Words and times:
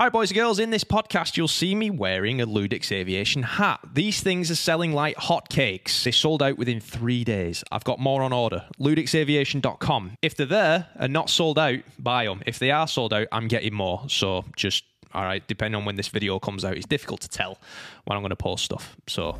Right, 0.00 0.10
boys 0.10 0.30
and 0.30 0.38
girls, 0.38 0.58
in 0.58 0.70
this 0.70 0.82
podcast, 0.82 1.36
you'll 1.36 1.46
see 1.46 1.74
me 1.74 1.90
wearing 1.90 2.40
a 2.40 2.46
LewDix 2.46 2.90
Aviation 2.90 3.42
hat. 3.42 3.80
These 3.92 4.22
things 4.22 4.50
are 4.50 4.56
selling 4.56 4.94
like 4.94 5.14
hotcakes. 5.16 6.04
They 6.04 6.10
sold 6.10 6.42
out 6.42 6.56
within 6.56 6.80
three 6.80 7.22
days. 7.22 7.62
I've 7.70 7.84
got 7.84 7.98
more 7.98 8.22
on 8.22 8.32
order. 8.32 8.64
LewDixAviation.com. 8.80 10.12
If 10.22 10.36
they're 10.36 10.46
there 10.46 10.86
and 10.94 11.12
not 11.12 11.28
sold 11.28 11.58
out, 11.58 11.80
buy 11.98 12.24
them. 12.24 12.42
If 12.46 12.58
they 12.58 12.70
are 12.70 12.88
sold 12.88 13.12
out, 13.12 13.28
I'm 13.30 13.46
getting 13.46 13.74
more. 13.74 14.02
So 14.08 14.46
just, 14.56 14.84
all 15.12 15.24
right, 15.24 15.46
depending 15.46 15.78
on 15.78 15.84
when 15.84 15.96
this 15.96 16.08
video 16.08 16.38
comes 16.38 16.64
out, 16.64 16.78
it's 16.78 16.86
difficult 16.86 17.20
to 17.20 17.28
tell 17.28 17.58
when 18.06 18.16
I'm 18.16 18.22
going 18.22 18.30
to 18.30 18.36
post 18.36 18.64
stuff. 18.64 18.96
So 19.06 19.38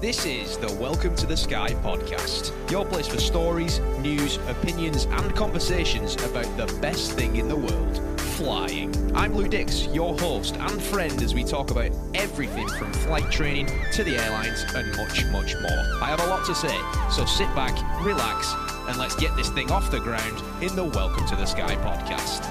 this 0.00 0.24
is 0.24 0.58
the 0.58 0.72
Welcome 0.74 1.16
to 1.16 1.26
the 1.26 1.36
Sky 1.36 1.70
podcast, 1.82 2.52
your 2.70 2.86
place 2.86 3.08
for 3.08 3.18
stories, 3.18 3.80
news, 3.98 4.36
opinions, 4.46 5.06
and 5.06 5.34
conversations 5.34 6.14
about 6.24 6.56
the 6.56 6.72
best 6.80 7.14
thing 7.14 7.34
in 7.34 7.48
the 7.48 7.56
world 7.56 8.17
flying. 8.38 8.94
I'm 9.16 9.32
LewDix, 9.32 9.92
your 9.92 10.16
host 10.16 10.54
and 10.58 10.80
friend, 10.80 11.20
as 11.24 11.34
we 11.34 11.42
talk 11.42 11.72
about 11.72 11.90
everything 12.14 12.68
from 12.68 12.92
flight 12.92 13.28
training 13.32 13.66
to 13.94 14.04
the 14.04 14.16
airlines 14.16 14.64
and 14.76 14.96
much, 14.96 15.24
much 15.32 15.54
more. 15.60 15.84
I 16.00 16.06
have 16.06 16.20
a 16.20 16.26
lot 16.28 16.46
to 16.46 16.54
say, 16.54 16.78
so 17.10 17.24
sit 17.24 17.52
back, 17.56 17.74
relax, 18.00 18.54
and 18.86 18.96
let's 18.96 19.16
get 19.16 19.34
this 19.34 19.48
thing 19.50 19.72
off 19.72 19.90
the 19.90 19.98
ground 19.98 20.40
in 20.62 20.76
the 20.76 20.84
Welcome 20.84 21.26
to 21.26 21.34
the 21.34 21.46
Sky 21.46 21.74
podcast. 21.78 22.46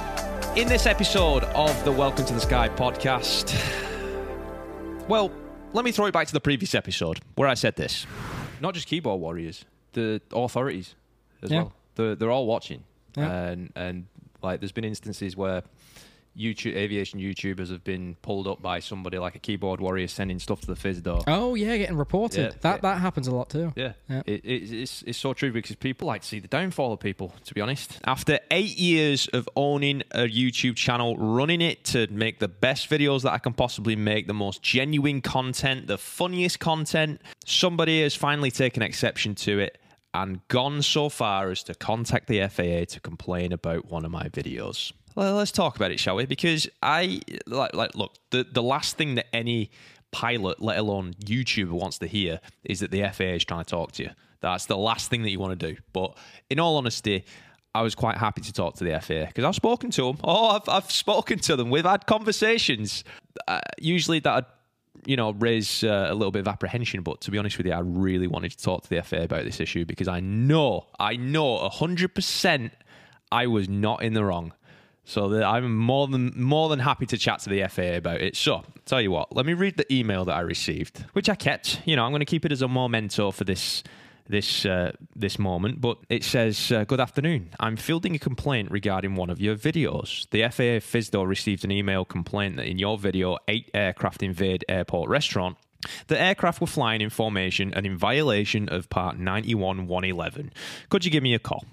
In 0.57 0.67
this 0.67 0.85
episode 0.85 1.45
of 1.45 1.81
the 1.85 1.91
Welcome 1.93 2.25
to 2.25 2.33
the 2.33 2.41
Sky 2.41 2.67
podcast, 2.67 3.55
well, 5.07 5.31
let 5.71 5.85
me 5.85 5.93
throw 5.93 6.07
it 6.07 6.11
back 6.11 6.27
to 6.27 6.33
the 6.33 6.41
previous 6.41 6.75
episode 6.75 7.21
where 7.35 7.47
I 7.47 7.53
said 7.53 7.77
this. 7.77 8.05
Not 8.59 8.73
just 8.73 8.87
keyboard 8.87 9.21
warriors, 9.21 9.63
the 9.93 10.19
authorities 10.33 10.95
as 11.41 11.49
Yeah. 11.49 11.59
well. 11.59 11.73
They're, 11.95 12.15
they're 12.15 12.31
all 12.31 12.45
watching. 12.45 12.83
Yeah. 13.15 13.31
And, 13.31 13.71
and 13.73 14.07
like, 14.47 14.59
there's 14.61 14.71
been 14.71 14.85
instances 14.85 15.35
where 15.35 15.63
YouTube, 16.37 16.75
aviation 16.75 17.19
YouTubers 17.19 17.71
have 17.71 17.83
been 17.83 18.15
pulled 18.21 18.47
up 18.47 18.61
by 18.61 18.79
somebody 18.79 19.17
like 19.17 19.35
a 19.35 19.39
keyboard 19.39 19.81
warrior 19.81 20.07
sending 20.07 20.37
stuff 20.37 20.61
to 20.61 20.67
the 20.67 20.75
FSDO. 20.75 21.23
Oh 21.25 21.55
yeah, 21.55 21.75
getting 21.77 21.97
reported. 21.97 22.53
Yeah, 22.53 22.59
that 22.61 22.75
yeah. 22.75 22.81
that 22.81 22.99
happens 22.99 23.27
a 23.27 23.35
lot 23.35 23.49
too. 23.49 23.73
Yeah, 23.75 23.93
Yeah. 24.07 24.21
It, 24.27 24.45
it, 24.45 24.71
it's, 24.71 25.01
it's 25.01 25.17
so 25.17 25.33
true 25.33 25.51
because 25.51 25.75
people 25.75 26.07
like 26.07 26.21
to 26.21 26.27
see 26.27 26.39
the 26.39 26.47
downfall 26.47 26.93
of 26.93 26.99
people, 26.99 27.33
to 27.45 27.53
be 27.55 27.61
honest. 27.61 27.99
After 28.05 28.39
eight 28.51 28.77
years 28.77 29.27
of 29.29 29.49
owning 29.55 30.03
a 30.11 30.27
YouTube 30.27 30.75
channel, 30.75 31.17
running 31.17 31.61
it 31.61 31.83
to 31.85 32.07
make 32.11 32.37
the 32.37 32.47
best 32.47 32.89
videos 32.89 33.23
that 33.23 33.33
I 33.33 33.39
can 33.39 33.53
possibly 33.53 33.95
make, 33.95 34.27
the 34.27 34.33
most 34.35 34.61
genuine 34.61 35.21
content, 35.21 35.87
the 35.87 35.97
funniest 35.97 36.59
content, 36.59 37.21
somebody 37.45 38.03
has 38.03 38.13
finally 38.13 38.51
taken 38.51 38.83
exception 38.83 39.33
to 39.35 39.59
it 39.59 39.79
and 40.13 40.45
gone 40.47 40.81
so 40.81 41.09
far 41.09 41.49
as 41.49 41.63
to 41.63 41.75
contact 41.75 42.27
the 42.27 42.47
FAA 42.47 42.85
to 42.93 42.99
complain 43.01 43.51
about 43.51 43.85
one 43.91 44.05
of 44.05 44.11
my 44.11 44.29
videos. 44.29 44.91
Well, 45.15 45.35
let's 45.35 45.51
talk 45.51 45.75
about 45.75 45.91
it, 45.91 45.99
shall 45.99 46.15
we? 46.15 46.25
Because 46.25 46.69
I 46.81 47.21
like, 47.47 47.73
like 47.73 47.95
look, 47.95 48.13
the, 48.29 48.45
the 48.51 48.63
last 48.63 48.97
thing 48.97 49.15
that 49.15 49.27
any 49.33 49.71
pilot, 50.11 50.61
let 50.61 50.77
alone 50.77 51.13
YouTuber, 51.25 51.71
wants 51.71 51.97
to 51.99 52.07
hear 52.07 52.39
is 52.63 52.79
that 52.81 52.91
the 52.91 53.03
FAA 53.09 53.35
is 53.35 53.45
trying 53.45 53.63
to 53.63 53.69
talk 53.69 53.93
to 53.93 54.03
you. 54.03 54.09
That's 54.41 54.67
the 54.67 54.77
last 54.77 55.09
thing 55.09 55.23
that 55.23 55.31
you 55.31 55.39
want 55.39 55.59
to 55.59 55.73
do. 55.73 55.79
But 55.93 56.15
in 56.49 56.59
all 56.59 56.77
honesty, 56.77 57.25
I 57.73 57.81
was 57.81 57.95
quite 57.95 58.17
happy 58.17 58.41
to 58.41 58.53
talk 58.53 58.75
to 58.75 58.83
the 58.83 58.99
FAA 58.99 59.25
because 59.25 59.43
I've 59.43 59.55
spoken 59.55 59.91
to 59.91 60.03
them. 60.03 60.17
Oh, 60.23 60.49
I've, 60.49 60.69
I've 60.69 60.91
spoken 60.91 61.39
to 61.39 61.55
them. 61.55 61.69
We've 61.69 61.85
had 61.85 62.05
conversations. 62.05 63.03
Uh, 63.47 63.59
usually 63.79 64.19
that 64.19 64.56
you 65.05 65.15
know, 65.15 65.31
raise 65.31 65.83
uh, 65.83 66.07
a 66.09 66.13
little 66.13 66.31
bit 66.31 66.39
of 66.39 66.47
apprehension. 66.47 67.01
But 67.01 67.21
to 67.21 67.31
be 67.31 67.37
honest 67.37 67.57
with 67.57 67.67
you, 67.67 67.73
I 67.73 67.79
really 67.79 68.27
wanted 68.27 68.51
to 68.51 68.57
talk 68.57 68.83
to 68.83 68.89
the 68.89 69.01
FAA 69.01 69.23
about 69.23 69.45
this 69.45 69.59
issue 69.59 69.85
because 69.85 70.07
I 70.07 70.19
know, 70.19 70.87
I 70.99 71.15
know, 71.15 71.69
hundred 71.69 72.15
percent, 72.15 72.73
I 73.31 73.47
was 73.47 73.69
not 73.69 74.03
in 74.03 74.13
the 74.13 74.23
wrong. 74.23 74.53
So 75.05 75.41
I'm 75.41 75.77
more 75.77 76.07
than 76.07 76.33
more 76.35 76.67
than 76.67 76.79
happy 76.79 77.05
to 77.05 77.17
chat 77.17 77.39
to 77.39 77.49
the 77.49 77.65
FAA 77.67 77.95
about 77.95 78.19
it. 78.19 78.35
So, 78.35 78.63
tell 78.85 79.01
you 79.01 79.09
what, 79.09 79.33
let 79.33 79.45
me 79.45 79.53
read 79.53 79.77
the 79.77 79.91
email 79.93 80.25
that 80.25 80.35
I 80.35 80.41
received, 80.41 81.05
which 81.13 81.29
I 81.29 81.35
kept. 81.35 81.81
You 81.85 81.95
know, 81.95 82.03
I'm 82.03 82.11
going 82.11 82.19
to 82.19 82.25
keep 82.25 82.43
it 82.45 82.51
as 82.51 82.61
a 82.61 82.67
memento 82.67 83.31
for 83.31 83.45
this 83.45 83.83
this 84.29 84.65
uh, 84.65 84.91
this 85.15 85.39
moment. 85.39 85.81
But 85.81 85.97
it 86.09 86.23
says, 86.23 86.71
uh, 86.71 86.83
"Good 86.83 86.99
afternoon. 86.99 87.49
I'm 87.59 87.77
fielding 87.77 88.15
a 88.15 88.19
complaint 88.19 88.71
regarding 88.71 89.15
one 89.15 89.29
of 89.29 89.39
your 89.39 89.55
videos. 89.55 90.29
The 90.29 90.43
FAA 90.43 90.79
FSDO 90.79 91.27
received 91.27 91.63
an 91.63 91.71
email 91.71 92.05
complaint 92.05 92.57
that 92.57 92.67
in 92.67 92.79
your 92.79 92.97
video, 92.97 93.37
eight 93.47 93.69
aircraft 93.73 94.23
invade 94.23 94.65
airport 94.69 95.09
restaurant." 95.09 95.57
The 96.07 96.19
aircraft 96.19 96.59
were 96.59 96.67
flying 96.67 97.01
in 97.01 97.09
formation 97.09 97.73
and 97.73 97.85
in 97.85 97.97
violation 97.97 98.67
of 98.67 98.89
Part 98.89 99.19
91 99.19 99.87
111. 99.87 100.51
Could 100.89 101.05
you 101.05 101.11
give 101.11 101.23
me 101.23 101.33
a 101.33 101.39
call? 101.39 101.65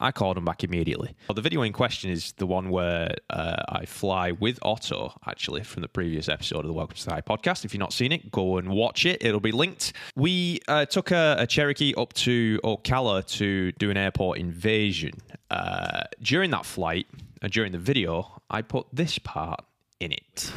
I 0.00 0.12
called 0.12 0.38
him 0.38 0.46
back 0.46 0.64
immediately. 0.64 1.14
Well, 1.28 1.34
the 1.34 1.42
video 1.42 1.60
in 1.62 1.72
question 1.74 2.10
is 2.10 2.32
the 2.32 2.46
one 2.46 2.70
where 2.70 3.14
uh, 3.28 3.62
I 3.68 3.84
fly 3.84 4.32
with 4.32 4.58
Otto, 4.62 5.12
actually, 5.26 5.62
from 5.62 5.82
the 5.82 5.88
previous 5.88 6.28
episode 6.28 6.60
of 6.60 6.66
the 6.66 6.72
Welcome 6.72 6.96
to 6.96 7.04
the 7.04 7.10
Sky 7.10 7.20
podcast. 7.20 7.64
If 7.66 7.74
you've 7.74 7.80
not 7.80 7.92
seen 7.92 8.10
it, 8.10 8.32
go 8.32 8.56
and 8.56 8.70
watch 8.70 9.04
it. 9.04 9.22
It'll 9.22 9.40
be 9.40 9.52
linked. 9.52 9.92
We 10.16 10.60
uh, 10.68 10.86
took 10.86 11.10
a, 11.10 11.36
a 11.38 11.46
Cherokee 11.46 11.94
up 11.96 12.14
to 12.14 12.58
Ocala 12.64 13.26
to 13.36 13.72
do 13.72 13.90
an 13.90 13.98
airport 13.98 14.38
invasion. 14.38 15.12
Uh, 15.50 16.04
during 16.22 16.50
that 16.52 16.64
flight, 16.64 17.06
and 17.42 17.52
during 17.52 17.72
the 17.72 17.78
video, 17.78 18.40
I 18.48 18.62
put 18.62 18.86
this 18.92 19.18
part 19.18 19.64
in 19.98 20.12
it. 20.12 20.52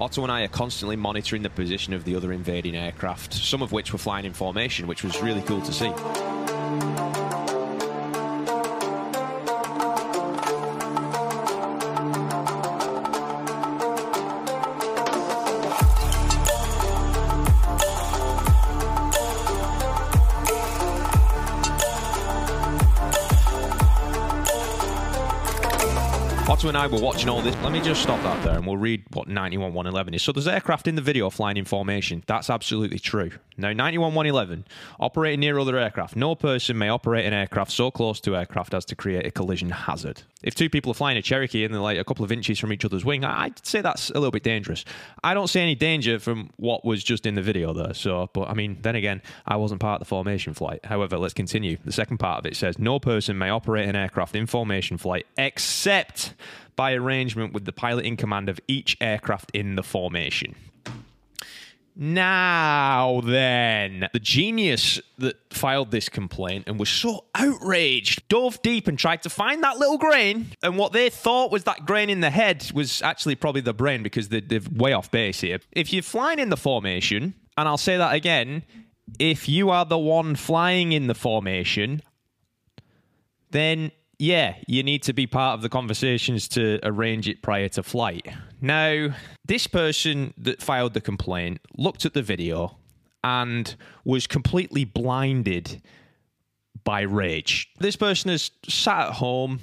Otto 0.00 0.22
and 0.22 0.32
I 0.32 0.42
are 0.42 0.48
constantly 0.48 0.96
monitoring 0.96 1.42
the 1.42 1.50
position 1.50 1.92
of 1.92 2.04
the 2.04 2.16
other 2.16 2.32
invading 2.32 2.74
aircraft, 2.74 3.34
some 3.34 3.62
of 3.62 3.72
which 3.72 3.92
were 3.92 3.98
flying 3.98 4.24
in 4.24 4.32
formation, 4.32 4.86
which 4.86 5.02
was 5.04 5.22
really 5.22 5.42
cool 5.42 5.60
to 5.62 5.72
see. 5.72 5.92
And 26.66 26.76
I 26.76 26.88
were 26.88 27.00
watching 27.00 27.28
all 27.28 27.40
this. 27.42 27.54
Let 27.62 27.70
me 27.70 27.80
just 27.80 28.02
stop 28.02 28.20
that 28.24 28.42
there 28.42 28.56
and 28.56 28.66
we'll 28.66 28.76
read 28.76 29.04
what 29.12 29.28
91111 29.28 30.14
is. 30.14 30.22
So 30.24 30.32
there's 30.32 30.48
aircraft 30.48 30.88
in 30.88 30.96
the 30.96 31.00
video 31.00 31.30
flying 31.30 31.56
in 31.56 31.64
formation. 31.64 32.24
That's 32.26 32.50
absolutely 32.50 32.98
true. 32.98 33.30
Now, 33.58 33.72
91111, 33.72 34.66
operating 35.00 35.40
near 35.40 35.58
other 35.58 35.78
aircraft. 35.78 36.14
No 36.14 36.34
person 36.34 36.76
may 36.76 36.88
operate 36.88 37.24
an 37.24 37.32
aircraft 37.32 37.72
so 37.72 37.90
close 37.90 38.20
to 38.20 38.36
aircraft 38.36 38.74
as 38.74 38.84
to 38.86 38.94
create 38.94 39.26
a 39.26 39.30
collision 39.30 39.70
hazard. 39.70 40.22
If 40.42 40.54
two 40.54 40.68
people 40.68 40.90
are 40.90 40.94
flying 40.94 41.16
a 41.16 41.22
Cherokee 41.22 41.64
and 41.64 41.72
they're 41.72 41.80
like 41.80 41.98
a 41.98 42.04
couple 42.04 42.24
of 42.24 42.30
inches 42.30 42.58
from 42.58 42.72
each 42.72 42.84
other's 42.84 43.04
wing, 43.04 43.24
I'd 43.24 43.64
say 43.66 43.80
that's 43.80 44.10
a 44.10 44.14
little 44.14 44.30
bit 44.30 44.42
dangerous. 44.42 44.84
I 45.24 45.32
don't 45.32 45.48
see 45.48 45.60
any 45.60 45.74
danger 45.74 46.18
from 46.18 46.50
what 46.56 46.84
was 46.84 47.02
just 47.02 47.24
in 47.24 47.34
the 47.34 47.42
video 47.42 47.72
there. 47.72 47.94
So, 47.94 48.28
but 48.34 48.48
I 48.48 48.54
mean, 48.54 48.78
then 48.82 48.94
again, 48.94 49.22
I 49.46 49.56
wasn't 49.56 49.80
part 49.80 50.00
of 50.02 50.06
the 50.06 50.08
formation 50.08 50.52
flight. 50.52 50.84
However, 50.84 51.16
let's 51.16 51.34
continue. 51.34 51.78
The 51.84 51.92
second 51.92 52.18
part 52.18 52.38
of 52.38 52.46
it 52.46 52.56
says 52.56 52.78
no 52.78 52.98
person 52.98 53.38
may 53.38 53.48
operate 53.48 53.88
an 53.88 53.96
aircraft 53.96 54.36
in 54.36 54.46
formation 54.46 54.98
flight 54.98 55.26
except 55.38 56.34
by 56.76 56.92
arrangement 56.92 57.54
with 57.54 57.64
the 57.64 57.72
pilot 57.72 58.04
in 58.04 58.16
command 58.16 58.50
of 58.50 58.60
each 58.68 58.98
aircraft 59.00 59.50
in 59.52 59.76
the 59.76 59.82
formation. 59.82 60.54
Now 61.98 63.22
then, 63.24 64.08
the 64.12 64.20
genius 64.20 65.00
that 65.16 65.36
filed 65.50 65.90
this 65.90 66.10
complaint 66.10 66.64
and 66.66 66.78
was 66.78 66.90
so 66.90 67.24
outraged 67.34 68.28
dove 68.28 68.60
deep 68.60 68.86
and 68.86 68.98
tried 68.98 69.22
to 69.22 69.30
find 69.30 69.62
that 69.62 69.78
little 69.78 69.96
grain. 69.96 70.48
And 70.62 70.76
what 70.76 70.92
they 70.92 71.08
thought 71.08 71.50
was 71.50 71.64
that 71.64 71.86
grain 71.86 72.10
in 72.10 72.20
the 72.20 72.28
head 72.28 72.70
was 72.74 73.00
actually 73.00 73.34
probably 73.34 73.62
the 73.62 73.72
brain 73.72 74.02
because 74.02 74.28
they- 74.28 74.40
they're 74.42 74.60
way 74.74 74.92
off 74.92 75.10
base 75.10 75.40
here. 75.40 75.58
If 75.72 75.90
you're 75.90 76.02
flying 76.02 76.38
in 76.38 76.50
the 76.50 76.56
formation, 76.58 77.32
and 77.56 77.66
I'll 77.66 77.78
say 77.78 77.96
that 77.96 78.14
again, 78.14 78.64
if 79.18 79.48
you 79.48 79.70
are 79.70 79.86
the 79.86 79.96
one 79.96 80.36
flying 80.36 80.92
in 80.92 81.06
the 81.06 81.14
formation, 81.14 82.02
then 83.52 83.90
yeah, 84.18 84.54
you 84.66 84.82
need 84.82 85.02
to 85.04 85.12
be 85.12 85.26
part 85.26 85.54
of 85.54 85.62
the 85.62 85.68
conversations 85.68 86.48
to 86.48 86.78
arrange 86.82 87.28
it 87.28 87.42
prior 87.42 87.68
to 87.70 87.82
flight. 87.82 88.26
Now, 88.60 89.14
this 89.44 89.66
person 89.66 90.32
that 90.38 90.62
filed 90.62 90.94
the 90.94 91.00
complaint 91.00 91.60
looked 91.76 92.06
at 92.06 92.14
the 92.14 92.22
video 92.22 92.78
and 93.22 93.74
was 94.04 94.26
completely 94.26 94.84
blinded 94.84 95.82
by 96.84 97.02
rage. 97.02 97.68
This 97.78 97.96
person 97.96 98.30
has 98.30 98.50
sat 98.68 99.08
at 99.08 99.12
home, 99.14 99.60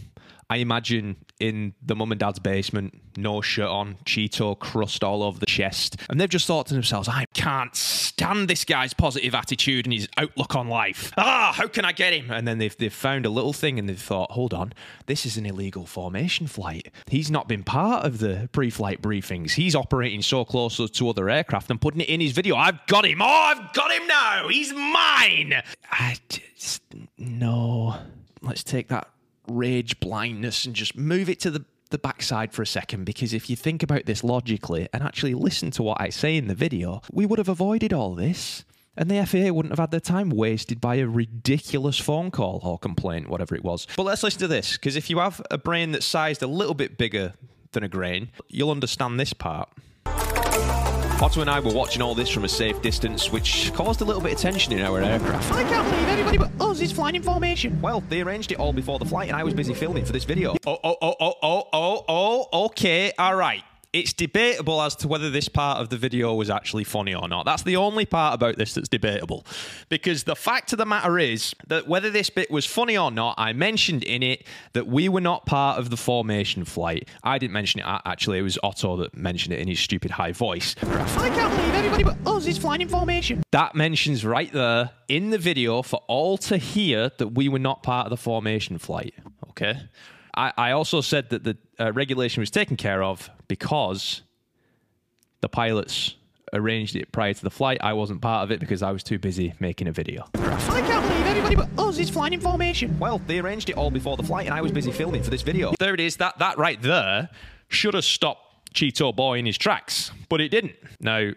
I 0.49 0.57
imagine, 0.57 1.15
in 1.43 1.73
the 1.81 1.93
mum 1.93 2.09
and 2.13 2.19
dad's 2.19 2.39
basement, 2.39 3.01
no 3.17 3.41
shirt 3.41 3.67
on, 3.67 3.97
Cheeto 4.05 4.57
crust 4.57 5.03
all 5.03 5.21
over 5.21 5.37
the 5.37 5.45
chest. 5.45 5.97
And 6.09 6.17
they've 6.17 6.29
just 6.29 6.47
thought 6.47 6.67
to 6.67 6.73
themselves, 6.73 7.09
I 7.09 7.25
can't 7.33 7.75
stand 7.75 8.47
this 8.47 8.63
guy's 8.63 8.93
positive 8.93 9.35
attitude 9.35 9.85
and 9.85 9.91
his 9.91 10.07
outlook 10.15 10.55
on 10.55 10.69
life. 10.69 11.11
Ah, 11.17 11.53
how 11.53 11.67
can 11.67 11.83
I 11.83 11.91
get 11.91 12.13
him? 12.13 12.31
And 12.31 12.47
then 12.47 12.59
they've, 12.59 12.75
they've 12.77 12.93
found 12.93 13.25
a 13.25 13.29
little 13.29 13.51
thing 13.51 13.77
and 13.77 13.89
they've 13.89 13.99
thought, 13.99 14.31
hold 14.31 14.53
on, 14.53 14.71
this 15.07 15.25
is 15.25 15.35
an 15.35 15.45
illegal 15.45 15.85
formation 15.85 16.47
flight. 16.47 16.89
He's 17.07 17.29
not 17.29 17.49
been 17.49 17.63
part 17.63 18.05
of 18.05 18.19
the 18.19 18.47
pre 18.53 18.69
flight 18.69 19.01
briefings. 19.01 19.51
He's 19.51 19.75
operating 19.75 20.21
so 20.21 20.45
close 20.45 20.77
to 20.89 21.09
other 21.09 21.29
aircraft 21.29 21.69
and 21.71 21.81
putting 21.81 21.99
it 21.99 22.07
in 22.07 22.21
his 22.21 22.31
video. 22.31 22.55
I've 22.55 22.85
got 22.87 23.05
him. 23.05 23.21
Oh, 23.21 23.25
I've 23.25 23.73
got 23.73 23.91
him 23.91 24.07
now. 24.07 24.47
He's 24.47 24.71
mine. 24.73 25.61
I 25.91 26.15
just, 26.29 26.83
no. 27.17 27.97
Let's 28.41 28.63
take 28.63 28.87
that 28.87 29.12
rage 29.47 29.99
blindness 29.99 30.65
and 30.65 30.75
just 30.75 30.95
move 30.95 31.29
it 31.29 31.39
to 31.41 31.51
the 31.51 31.65
the 31.93 31.97
backside 31.99 32.51
for 32.51 32.63
a 32.63 32.65
second 32.65 33.05
because 33.05 33.33
if 33.33 33.51
you 33.51 33.55
think 33.55 33.83
about 33.83 34.05
this 34.05 34.23
logically 34.23 34.89
and 34.91 35.03
actually 35.03 35.35
listen 35.35 35.69
to 35.69 35.83
what 35.83 36.01
I 36.01 36.09
say 36.09 36.35
in 36.35 36.47
the 36.47 36.55
video, 36.55 37.03
we 37.11 37.27
would 37.27 37.37
have 37.37 37.47
avoided 37.47 37.93
all 37.93 38.15
this. 38.15 38.65
And 38.97 39.09
the 39.09 39.23
FAA 39.25 39.53
wouldn't 39.53 39.71
have 39.71 39.79
had 39.79 39.91
their 39.91 39.99
time 39.99 40.29
wasted 40.29 40.81
by 40.81 40.95
a 40.95 41.07
ridiculous 41.07 41.99
phone 41.99 42.31
call 42.31 42.59
or 42.63 42.77
complaint, 42.77 43.29
whatever 43.29 43.55
it 43.55 43.63
was. 43.63 43.87
But 43.95 44.03
let's 44.03 44.23
listen 44.23 44.39
to 44.39 44.47
this, 44.47 44.73
because 44.73 44.95
if 44.95 45.09
you 45.09 45.19
have 45.19 45.41
a 45.49 45.57
brain 45.57 45.91
that's 45.91 46.05
sized 46.05 46.43
a 46.43 46.47
little 46.47 46.75
bit 46.75 46.97
bigger 46.97 47.33
than 47.71 47.83
a 47.83 47.87
grain, 47.87 48.29
you'll 48.49 48.71
understand 48.71 49.19
this 49.19 49.33
part. 49.33 49.69
Otto 51.23 51.39
and 51.39 51.49
I 51.49 51.61
were 51.61 51.71
watching 51.71 52.01
all 52.01 52.13
this 52.13 52.27
from 52.27 52.43
a 52.43 52.49
safe 52.49 52.81
distance, 52.81 53.31
which 53.31 53.71
caused 53.73 54.01
a 54.01 54.03
little 54.03 54.21
bit 54.21 54.33
of 54.33 54.39
tension 54.39 54.73
in 54.73 54.81
our 54.81 54.99
aircraft. 54.99 55.53
I 55.53 55.63
can't 55.63 55.89
believe 55.89 56.09
everybody 56.09 56.37
but 56.37 56.51
us 56.59 56.81
is 56.81 56.91
flying 56.91 57.15
in 57.15 57.23
formation. 57.23 57.81
Well, 57.81 58.03
they 58.09 58.19
arranged 58.19 58.51
it 58.51 58.59
all 58.59 58.73
before 58.73 58.99
the 58.99 59.05
flight, 59.05 59.29
and 59.29 59.37
I 59.37 59.43
was 59.45 59.53
busy 59.53 59.73
filming 59.73 60.03
for 60.03 60.11
this 60.11 60.25
video. 60.25 60.57
Oh, 60.67 60.79
oh, 60.83 60.97
oh, 61.01 61.15
oh, 61.21 61.33
oh, 61.41 61.63
oh, 61.71 62.05
oh, 62.51 62.65
okay, 62.65 63.13
all 63.17 63.35
right. 63.35 63.63
It's 63.93 64.11
debatable 64.11 64.81
as 64.81 64.95
to 64.97 65.07
whether 65.07 65.29
this 65.29 65.47
part 65.47 65.79
of 65.79 65.89
the 65.89 65.97
video 65.97 66.33
was 66.33 66.49
actually 66.49 66.83
funny 66.83 67.13
or 67.13 67.27
not. 67.27 67.45
That's 67.45 67.61
the 67.61 67.75
only 67.75 68.07
part 68.07 68.33
about 68.33 68.57
this 68.57 68.73
that's 68.73 68.89
debatable. 68.89 69.45
Because 69.87 70.23
the 70.23 70.35
fact 70.35 70.73
of 70.73 70.79
the 70.79 70.85
matter 70.85 71.19
is 71.19 71.53
that 71.67 71.87
whether 71.87 72.09
this 72.09 72.31
bit 72.31 72.49
was 72.49 72.65
funny 72.65 72.97
or 72.97 73.11
not, 73.11 73.35
I 73.37 73.53
mentioned 73.53 74.03
in 74.03 74.23
it 74.23 74.47
that 74.73 74.87
we 74.87 75.09
were 75.09 75.21
not 75.21 75.45
part 75.45 75.77
of 75.77 75.91
the 75.91 75.97
formation 75.97 76.65
flight. 76.65 77.07
I 77.23 77.37
didn't 77.37 77.53
mention 77.53 77.81
it, 77.81 77.85
actually. 77.85 78.39
It 78.39 78.41
was 78.41 78.57
Otto 78.63 78.97
that 78.97 79.15
mentioned 79.15 79.53
it 79.53 79.59
in 79.59 79.67
his 79.67 79.79
stupid 79.79 80.09
high 80.09 80.31
voice. 80.31 80.75
I 80.81 81.29
can't 81.29 81.55
believe 81.55 81.73
everybody 81.75 82.03
but 82.03 82.17
us 82.25 82.47
is 82.47 82.57
flying 82.57 82.81
in 82.81 82.89
formation. 82.89 83.43
That 83.51 83.75
mentions 83.75 84.25
right 84.25 84.51
there 84.51 84.89
in 85.07 85.29
the 85.29 85.37
video 85.37 85.83
for 85.83 86.01
all 86.07 86.39
to 86.39 86.57
hear 86.57 87.11
that 87.19 87.27
we 87.35 87.47
were 87.47 87.59
not 87.59 87.83
part 87.83 88.07
of 88.07 88.09
the 88.09 88.17
formation 88.17 88.79
flight. 88.79 89.13
Okay? 89.51 89.79
I, 90.35 90.51
I 90.57 90.71
also 90.71 91.01
said 91.01 91.29
that 91.29 91.43
the 91.43 91.57
uh, 91.79 91.91
regulation 91.93 92.41
was 92.41 92.49
taken 92.49 92.75
care 92.75 93.03
of 93.03 93.29
because 93.53 94.23
the 95.41 95.47
pilots 95.47 96.15
arranged 96.53 96.95
it 96.95 97.11
prior 97.11 97.35
to 97.35 97.43
the 97.43 97.51
flight. 97.51 97.77
I 97.81 97.93
wasn't 97.93 98.19
part 98.19 98.43
of 98.43 98.51
it 98.51 98.59
because 98.59 98.81
I 98.81 98.91
was 98.91 99.03
too 99.03 99.19
busy 99.19 99.53
making 99.59 99.87
a 99.87 99.91
video. 99.91 100.25
I 100.33 100.81
can't 100.81 101.07
believe 101.07 101.27
everybody 101.27 101.55
but 101.55 101.69
us 101.77 101.99
is 101.99 102.09
flying 102.09 102.33
in 102.33 102.41
formation. 102.41 102.97
Well, 102.97 103.21
they 103.27 103.37
arranged 103.37 103.69
it 103.69 103.77
all 103.77 103.91
before 103.91 104.17
the 104.17 104.23
flight, 104.23 104.47
and 104.47 104.55
I 104.55 104.61
was 104.61 104.71
busy 104.71 104.91
filming 104.91 105.21
for 105.21 105.29
this 105.29 105.43
video. 105.43 105.71
There 105.77 105.93
it 105.93 105.99
is. 105.99 106.15
That 106.15 106.39
that 106.39 106.57
right 106.57 106.81
there 106.81 107.29
should 107.67 107.93
have 107.93 108.05
stopped 108.05 108.73
Cheeto 108.73 109.15
Boy 109.15 109.37
in 109.37 109.45
his 109.45 109.59
tracks, 109.59 110.11
but 110.29 110.41
it 110.41 110.49
didn't. 110.49 110.77
Now, 110.99 111.29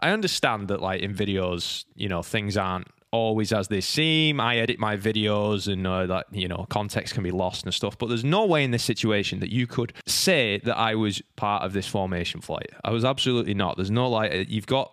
I 0.00 0.10
understand 0.10 0.68
that, 0.68 0.82
like 0.82 1.00
in 1.00 1.14
videos, 1.14 1.86
you 1.94 2.10
know, 2.10 2.22
things 2.22 2.58
aren't 2.58 2.88
always 3.14 3.52
as 3.52 3.68
they 3.68 3.80
seem. 3.80 4.40
I 4.40 4.56
edit 4.56 4.78
my 4.78 4.96
videos 4.96 5.72
and 5.72 5.86
uh, 5.86 6.06
that 6.06 6.26
you 6.32 6.48
know 6.48 6.66
context 6.68 7.14
can 7.14 7.22
be 7.22 7.30
lost 7.30 7.64
and 7.64 7.72
stuff. 7.72 7.96
But 7.96 8.08
there's 8.08 8.24
no 8.24 8.44
way 8.44 8.64
in 8.64 8.72
this 8.72 8.82
situation 8.82 9.40
that 9.40 9.50
you 9.50 9.66
could 9.66 9.92
say 10.06 10.58
that 10.64 10.76
I 10.76 10.96
was 10.96 11.22
part 11.36 11.62
of 11.62 11.72
this 11.72 11.86
formation 11.86 12.40
flight. 12.40 12.70
I 12.82 12.90
was 12.90 13.04
absolutely 13.04 13.54
not. 13.54 13.76
There's 13.76 13.90
no 13.90 14.08
like 14.08 14.32
uh, 14.32 14.44
you've 14.48 14.66
got 14.66 14.92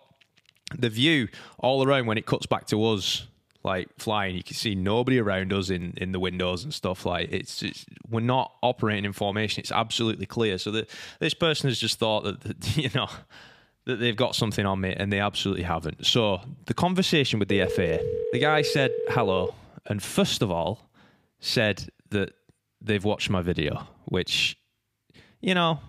the 0.78 0.88
view 0.88 1.28
all 1.58 1.86
around 1.86 2.06
when 2.06 2.16
it 2.16 2.24
cuts 2.24 2.46
back 2.46 2.66
to 2.66 2.84
us 2.84 3.26
like 3.64 3.88
flying 3.96 4.34
you 4.34 4.42
can 4.42 4.56
see 4.56 4.74
nobody 4.74 5.20
around 5.20 5.52
us 5.52 5.70
in 5.70 5.94
in 5.98 6.10
the 6.10 6.18
windows 6.18 6.64
and 6.64 6.74
stuff 6.74 7.06
like 7.06 7.30
it's, 7.30 7.62
it's 7.62 7.86
we're 8.10 8.18
not 8.18 8.52
operating 8.60 9.04
in 9.04 9.12
formation 9.12 9.60
it's 9.60 9.70
absolutely 9.70 10.26
clear 10.26 10.58
so 10.58 10.70
that 10.72 10.90
this 11.20 11.32
person 11.32 11.68
has 11.68 11.78
just 11.78 11.96
thought 11.98 12.24
that, 12.24 12.40
that 12.40 12.76
you 12.76 12.90
know 12.94 13.08
that 13.84 13.96
they've 13.96 14.16
got 14.16 14.34
something 14.34 14.64
on 14.64 14.80
me, 14.80 14.94
and 14.96 15.12
they 15.12 15.20
absolutely 15.20 15.64
haven't. 15.64 16.06
So 16.06 16.40
the 16.66 16.74
conversation 16.74 17.38
with 17.38 17.48
the 17.48 17.66
FA, 17.66 18.00
the 18.32 18.38
guy 18.38 18.62
said 18.62 18.92
hello, 19.08 19.54
and 19.86 20.02
first 20.02 20.42
of 20.42 20.50
all, 20.50 20.88
said 21.40 21.88
that 22.10 22.32
they've 22.80 23.04
watched 23.04 23.30
my 23.30 23.42
video, 23.42 23.86
which, 24.04 24.56
you 25.40 25.54
know, 25.54 25.80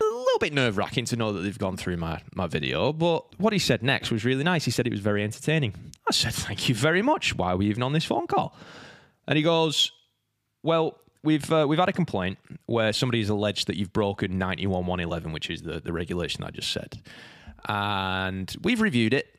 a 0.00 0.04
little 0.04 0.38
bit 0.38 0.52
nerve 0.52 0.76
wracking 0.76 1.04
to 1.06 1.16
know 1.16 1.32
that 1.32 1.40
they've 1.40 1.58
gone 1.58 1.76
through 1.76 1.96
my, 1.96 2.20
my 2.34 2.46
video. 2.46 2.92
But 2.92 3.38
what 3.38 3.52
he 3.52 3.58
said 3.58 3.82
next 3.82 4.10
was 4.10 4.24
really 4.24 4.44
nice. 4.44 4.64
He 4.64 4.70
said 4.70 4.86
it 4.86 4.92
was 4.92 5.00
very 5.00 5.22
entertaining. 5.24 5.74
I 6.06 6.12
said, 6.12 6.34
Thank 6.34 6.68
you 6.68 6.74
very 6.74 7.02
much. 7.02 7.36
Why 7.36 7.52
are 7.52 7.56
we 7.56 7.66
even 7.66 7.82
on 7.82 7.92
this 7.92 8.04
phone 8.04 8.26
call? 8.26 8.56
And 9.26 9.36
he 9.36 9.42
goes, 9.42 9.90
Well, 10.62 10.98
we've 11.24 11.50
uh, 11.50 11.66
we've 11.68 11.78
had 11.78 11.88
a 11.88 11.92
complaint 11.92 12.38
where 12.66 12.92
somebody's 12.92 13.28
alleged 13.28 13.66
that 13.66 13.76
you've 13.76 13.92
broken 13.92 14.38
91111, 14.38 15.32
which 15.32 15.50
is 15.50 15.62
the, 15.62 15.80
the 15.80 15.92
regulation 15.92 16.44
I 16.44 16.50
just 16.50 16.70
said. 16.70 17.00
And 17.66 18.54
we've 18.62 18.80
reviewed 18.80 19.14
it 19.14 19.34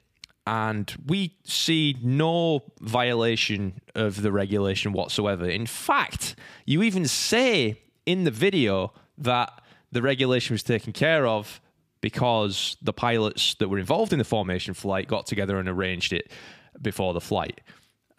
and 0.48 0.94
we 1.06 1.38
see 1.44 1.96
no 2.04 2.64
violation 2.82 3.82
of 3.96 4.22
the 4.22 4.32
regulation 4.32 4.94
whatsoever. 4.94 5.48
In 5.48 5.66
fact, 5.66 6.36
you 6.66 6.84
even 6.84 7.08
say 7.08 7.82
in 8.06 8.24
the 8.24 8.32
video 8.32 8.94
that 9.18 9.62
the 9.92 10.02
regulation 10.02 10.54
was 10.54 10.64
taken 10.64 10.94
care 10.94 11.26
of 11.26 11.62
because 12.02 12.78
the 12.82 12.94
pilots 12.94 13.56
that 13.56 13.70
were 13.70 13.80
involved 13.80 14.14
in 14.14 14.20
the 14.20 14.26
formation 14.26 14.74
flight 14.74 15.08
got 15.08 15.26
together 15.26 15.58
and 15.58 15.68
arranged 15.68 16.14
it 16.14 16.32
before 16.80 17.14
the 17.14 17.22
flight. 17.22 17.62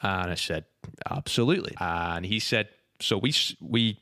And 0.02 0.30
I 0.30 0.34
said, 0.34 0.64
absolutely. 1.08 1.74
And 1.78 2.26
he 2.26 2.40
said, 2.40 2.68
so 3.00 3.18
we 3.18 3.34
we 3.60 3.98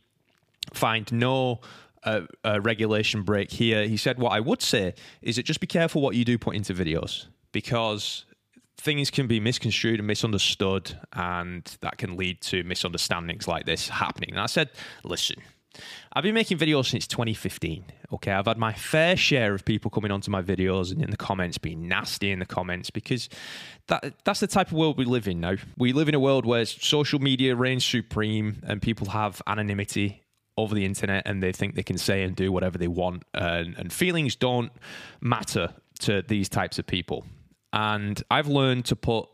find 0.72 1.10
no 1.12 1.60
uh, 2.04 2.22
uh, 2.44 2.60
regulation 2.60 3.22
break 3.22 3.50
here. 3.50 3.86
He 3.86 3.96
said, 3.96 4.18
what 4.18 4.32
I 4.32 4.40
would 4.40 4.62
say 4.62 4.94
is 5.22 5.36
that 5.36 5.44
just 5.44 5.60
be 5.60 5.66
careful 5.66 6.02
what 6.02 6.14
you 6.14 6.24
do 6.24 6.38
put 6.38 6.54
into 6.54 6.74
videos 6.74 7.26
because 7.52 8.24
things 8.76 9.10
can 9.10 9.26
be 9.26 9.40
misconstrued 9.40 10.00
and 10.00 10.06
misunderstood, 10.06 10.98
and 11.12 11.64
that 11.80 11.96
can 11.98 12.16
lead 12.16 12.40
to 12.42 12.62
misunderstandings 12.64 13.48
like 13.48 13.64
this 13.64 13.88
happening. 13.88 14.30
And 14.30 14.40
I 14.40 14.46
said, 14.46 14.70
listen, 15.04 15.36
I've 16.12 16.22
been 16.22 16.34
making 16.34 16.58
videos 16.58 16.86
since 16.86 17.06
2015. 17.06 17.84
Okay, 18.12 18.32
I've 18.32 18.46
had 18.46 18.58
my 18.58 18.72
fair 18.72 19.16
share 19.16 19.54
of 19.54 19.64
people 19.64 19.90
coming 19.90 20.10
onto 20.10 20.30
my 20.30 20.42
videos 20.42 20.92
and 20.92 21.02
in 21.02 21.10
the 21.10 21.16
comments 21.16 21.58
being 21.58 21.88
nasty 21.88 22.30
in 22.30 22.38
the 22.38 22.46
comments 22.46 22.90
because 22.90 23.28
that 23.88 24.14
that's 24.24 24.40
the 24.40 24.46
type 24.46 24.68
of 24.68 24.74
world 24.74 24.98
we 24.98 25.04
live 25.04 25.26
in 25.26 25.40
now. 25.40 25.54
We 25.76 25.92
live 25.92 26.08
in 26.08 26.14
a 26.14 26.20
world 26.20 26.46
where 26.46 26.64
social 26.64 27.18
media 27.18 27.56
reigns 27.56 27.84
supreme 27.84 28.62
and 28.66 28.80
people 28.80 29.08
have 29.08 29.42
anonymity 29.46 30.22
over 30.56 30.74
the 30.74 30.84
internet 30.84 31.24
and 31.26 31.42
they 31.42 31.52
think 31.52 31.74
they 31.74 31.82
can 31.82 31.98
say 31.98 32.22
and 32.22 32.36
do 32.36 32.52
whatever 32.52 32.78
they 32.78 32.88
want 32.88 33.24
and, 33.34 33.74
and 33.76 33.92
feelings 33.92 34.36
don't 34.36 34.70
matter 35.20 35.74
to 36.00 36.22
these 36.22 36.48
types 36.48 36.78
of 36.78 36.86
people. 36.86 37.24
And 37.72 38.22
I've 38.30 38.46
learned 38.46 38.84
to 38.86 38.96
put 38.96 39.28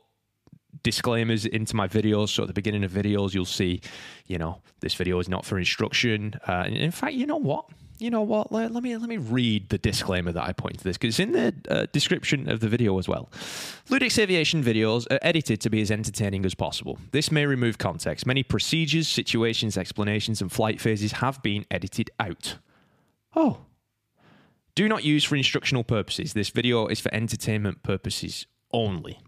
disclaimers 0.82 1.46
into 1.46 1.76
my 1.76 1.88
videos. 1.88 2.30
So 2.30 2.42
at 2.42 2.46
the 2.46 2.54
beginning 2.54 2.84
of 2.84 2.90
videos, 2.90 3.34
you'll 3.34 3.44
see, 3.44 3.80
you 4.26 4.38
know, 4.38 4.60
this 4.80 4.94
video 4.94 5.18
is 5.18 5.28
not 5.28 5.44
for 5.44 5.58
instruction. 5.58 6.34
Uh, 6.46 6.64
in 6.68 6.90
fact, 6.90 7.14
you 7.14 7.26
know 7.26 7.36
what? 7.36 7.66
You 7.98 8.10
know 8.10 8.22
what? 8.22 8.50
Let, 8.50 8.72
let, 8.72 8.82
me 8.82 8.96
let 8.96 9.10
me 9.10 9.18
read 9.18 9.68
the 9.68 9.76
disclaimer 9.76 10.32
that 10.32 10.42
I 10.42 10.52
put 10.52 10.72
into 10.72 10.84
this 10.84 10.96
because 10.96 11.18
it's 11.18 11.20
in 11.20 11.32
the 11.32 11.54
uh, 11.68 11.86
description 11.92 12.48
of 12.48 12.60
the 12.60 12.68
video 12.68 12.98
as 12.98 13.06
well. 13.06 13.28
LewDix 13.90 14.18
Aviation 14.18 14.64
videos 14.64 15.06
are 15.10 15.18
edited 15.20 15.60
to 15.60 15.70
be 15.70 15.82
as 15.82 15.90
entertaining 15.90 16.46
as 16.46 16.54
possible. 16.54 16.98
This 17.10 17.30
may 17.30 17.44
remove 17.44 17.76
context. 17.76 18.24
Many 18.24 18.42
procedures, 18.42 19.06
situations, 19.06 19.76
explanations, 19.76 20.40
and 20.40 20.50
flight 20.50 20.80
phases 20.80 21.12
have 21.12 21.42
been 21.42 21.66
edited 21.70 22.10
out. 22.18 22.56
Oh. 23.36 23.58
Do 24.74 24.88
not 24.88 25.04
use 25.04 25.24
for 25.24 25.36
instructional 25.36 25.84
purposes. 25.84 26.32
This 26.32 26.48
video 26.48 26.86
is 26.86 27.00
for 27.00 27.12
entertainment 27.12 27.82
purposes 27.82 28.46
only. 28.72 29.20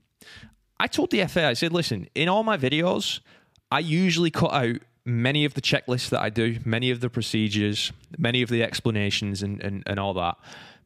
I 0.82 0.88
told 0.88 1.12
the 1.12 1.24
FA, 1.28 1.46
I 1.46 1.52
said, 1.52 1.72
listen, 1.72 2.08
in 2.12 2.28
all 2.28 2.42
my 2.42 2.56
videos, 2.56 3.20
I 3.70 3.78
usually 3.78 4.32
cut 4.32 4.52
out 4.52 4.78
many 5.04 5.44
of 5.44 5.54
the 5.54 5.60
checklists 5.60 6.08
that 6.08 6.20
I 6.20 6.28
do, 6.28 6.58
many 6.64 6.90
of 6.90 6.98
the 6.98 7.08
procedures, 7.08 7.92
many 8.18 8.42
of 8.42 8.48
the 8.48 8.64
explanations, 8.64 9.44
and, 9.44 9.62
and, 9.62 9.84
and 9.86 10.00
all 10.00 10.12
that, 10.14 10.38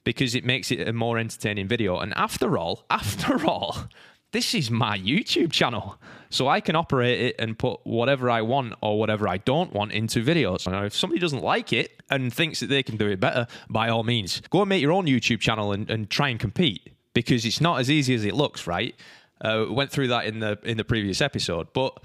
because 0.04 0.34
it 0.34 0.44
makes 0.44 0.70
it 0.70 0.86
a 0.86 0.92
more 0.92 1.16
entertaining 1.16 1.66
video. 1.66 1.98
And 1.98 2.12
after 2.14 2.58
all, 2.58 2.84
after 2.90 3.46
all, 3.46 3.88
this 4.32 4.52
is 4.52 4.70
my 4.70 4.98
YouTube 4.98 5.50
channel. 5.50 5.98
So 6.28 6.46
I 6.46 6.60
can 6.60 6.76
operate 6.76 7.18
it 7.18 7.36
and 7.38 7.58
put 7.58 7.80
whatever 7.84 8.28
I 8.28 8.42
want 8.42 8.74
or 8.82 8.98
whatever 8.98 9.26
I 9.26 9.38
don't 9.38 9.72
want 9.72 9.92
into 9.92 10.22
videos. 10.22 10.70
Now, 10.70 10.84
if 10.84 10.94
somebody 10.94 11.20
doesn't 11.20 11.42
like 11.42 11.72
it 11.72 12.02
and 12.10 12.30
thinks 12.30 12.60
that 12.60 12.66
they 12.66 12.82
can 12.82 12.98
do 12.98 13.08
it 13.08 13.18
better, 13.18 13.46
by 13.70 13.88
all 13.88 14.02
means, 14.02 14.42
go 14.50 14.60
and 14.60 14.68
make 14.68 14.82
your 14.82 14.92
own 14.92 15.06
YouTube 15.06 15.40
channel 15.40 15.72
and, 15.72 15.88
and 15.88 16.10
try 16.10 16.28
and 16.28 16.38
compete 16.38 16.92
because 17.14 17.46
it's 17.46 17.62
not 17.62 17.80
as 17.80 17.90
easy 17.90 18.14
as 18.14 18.26
it 18.26 18.34
looks, 18.34 18.66
right? 18.66 18.94
Uh, 19.40 19.66
went 19.68 19.90
through 19.90 20.08
that 20.08 20.24
in 20.24 20.40
the 20.40 20.58
in 20.62 20.76
the 20.76 20.84
previous 20.84 21.20
episode, 21.20 21.68
but 21.74 22.02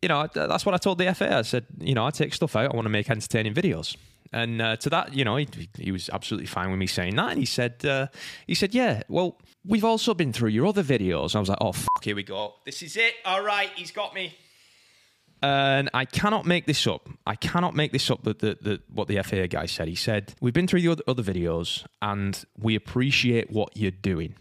you 0.00 0.08
know 0.08 0.28
that's 0.32 0.64
what 0.64 0.74
I 0.74 0.78
told 0.78 0.98
the 0.98 1.12
FA. 1.14 1.38
I 1.38 1.42
said, 1.42 1.66
you 1.80 1.94
know, 1.94 2.06
I 2.06 2.10
take 2.10 2.34
stuff 2.34 2.54
out. 2.54 2.72
I 2.72 2.76
want 2.76 2.86
to 2.86 2.90
make 2.90 3.10
entertaining 3.10 3.54
videos. 3.54 3.96
And 4.32 4.60
uh, 4.60 4.76
to 4.76 4.90
that, 4.90 5.14
you 5.14 5.24
know, 5.24 5.36
he, 5.36 5.48
he, 5.78 5.90
was 5.90 6.10
absolutely 6.12 6.46
fine 6.46 6.70
with 6.70 6.78
me 6.78 6.86
saying 6.86 7.16
that. 7.16 7.30
And 7.30 7.38
he 7.38 7.46
said, 7.46 7.84
uh, 7.84 8.08
he 8.46 8.54
said, 8.54 8.74
yeah, 8.74 9.02
well, 9.08 9.38
we've 9.64 9.84
also 9.84 10.14
been 10.14 10.32
through 10.32 10.50
your 10.50 10.66
other 10.66 10.82
videos. 10.82 11.30
And 11.30 11.36
I 11.36 11.40
was 11.40 11.48
like, 11.48 11.58
oh, 11.60 11.72
fuck, 11.72 12.04
here 12.04 12.14
we 12.14 12.22
go. 12.22 12.54
This 12.64 12.82
is 12.82 12.96
it. 12.96 13.14
All 13.24 13.42
right, 13.42 13.70
he's 13.74 13.90
got 13.90 14.14
me. 14.14 14.36
And 15.40 15.88
I 15.94 16.04
cannot 16.04 16.46
make 16.46 16.66
this 16.66 16.86
up. 16.86 17.08
I 17.26 17.36
cannot 17.36 17.74
make 17.74 17.92
this 17.92 18.10
up. 18.10 18.24
That 18.24 18.40
the, 18.40 18.58
the, 18.60 18.80
what 18.92 19.08
the 19.08 19.22
FA 19.22 19.46
guy 19.46 19.66
said. 19.66 19.88
He 19.88 19.94
said, 19.94 20.34
we've 20.40 20.52
been 20.52 20.66
through 20.66 20.82
the 20.82 20.88
other, 20.88 21.02
other 21.06 21.22
videos, 21.22 21.86
and 22.02 22.44
we 22.58 22.74
appreciate 22.74 23.50
what 23.50 23.76
you're 23.76 23.90
doing. 23.92 24.34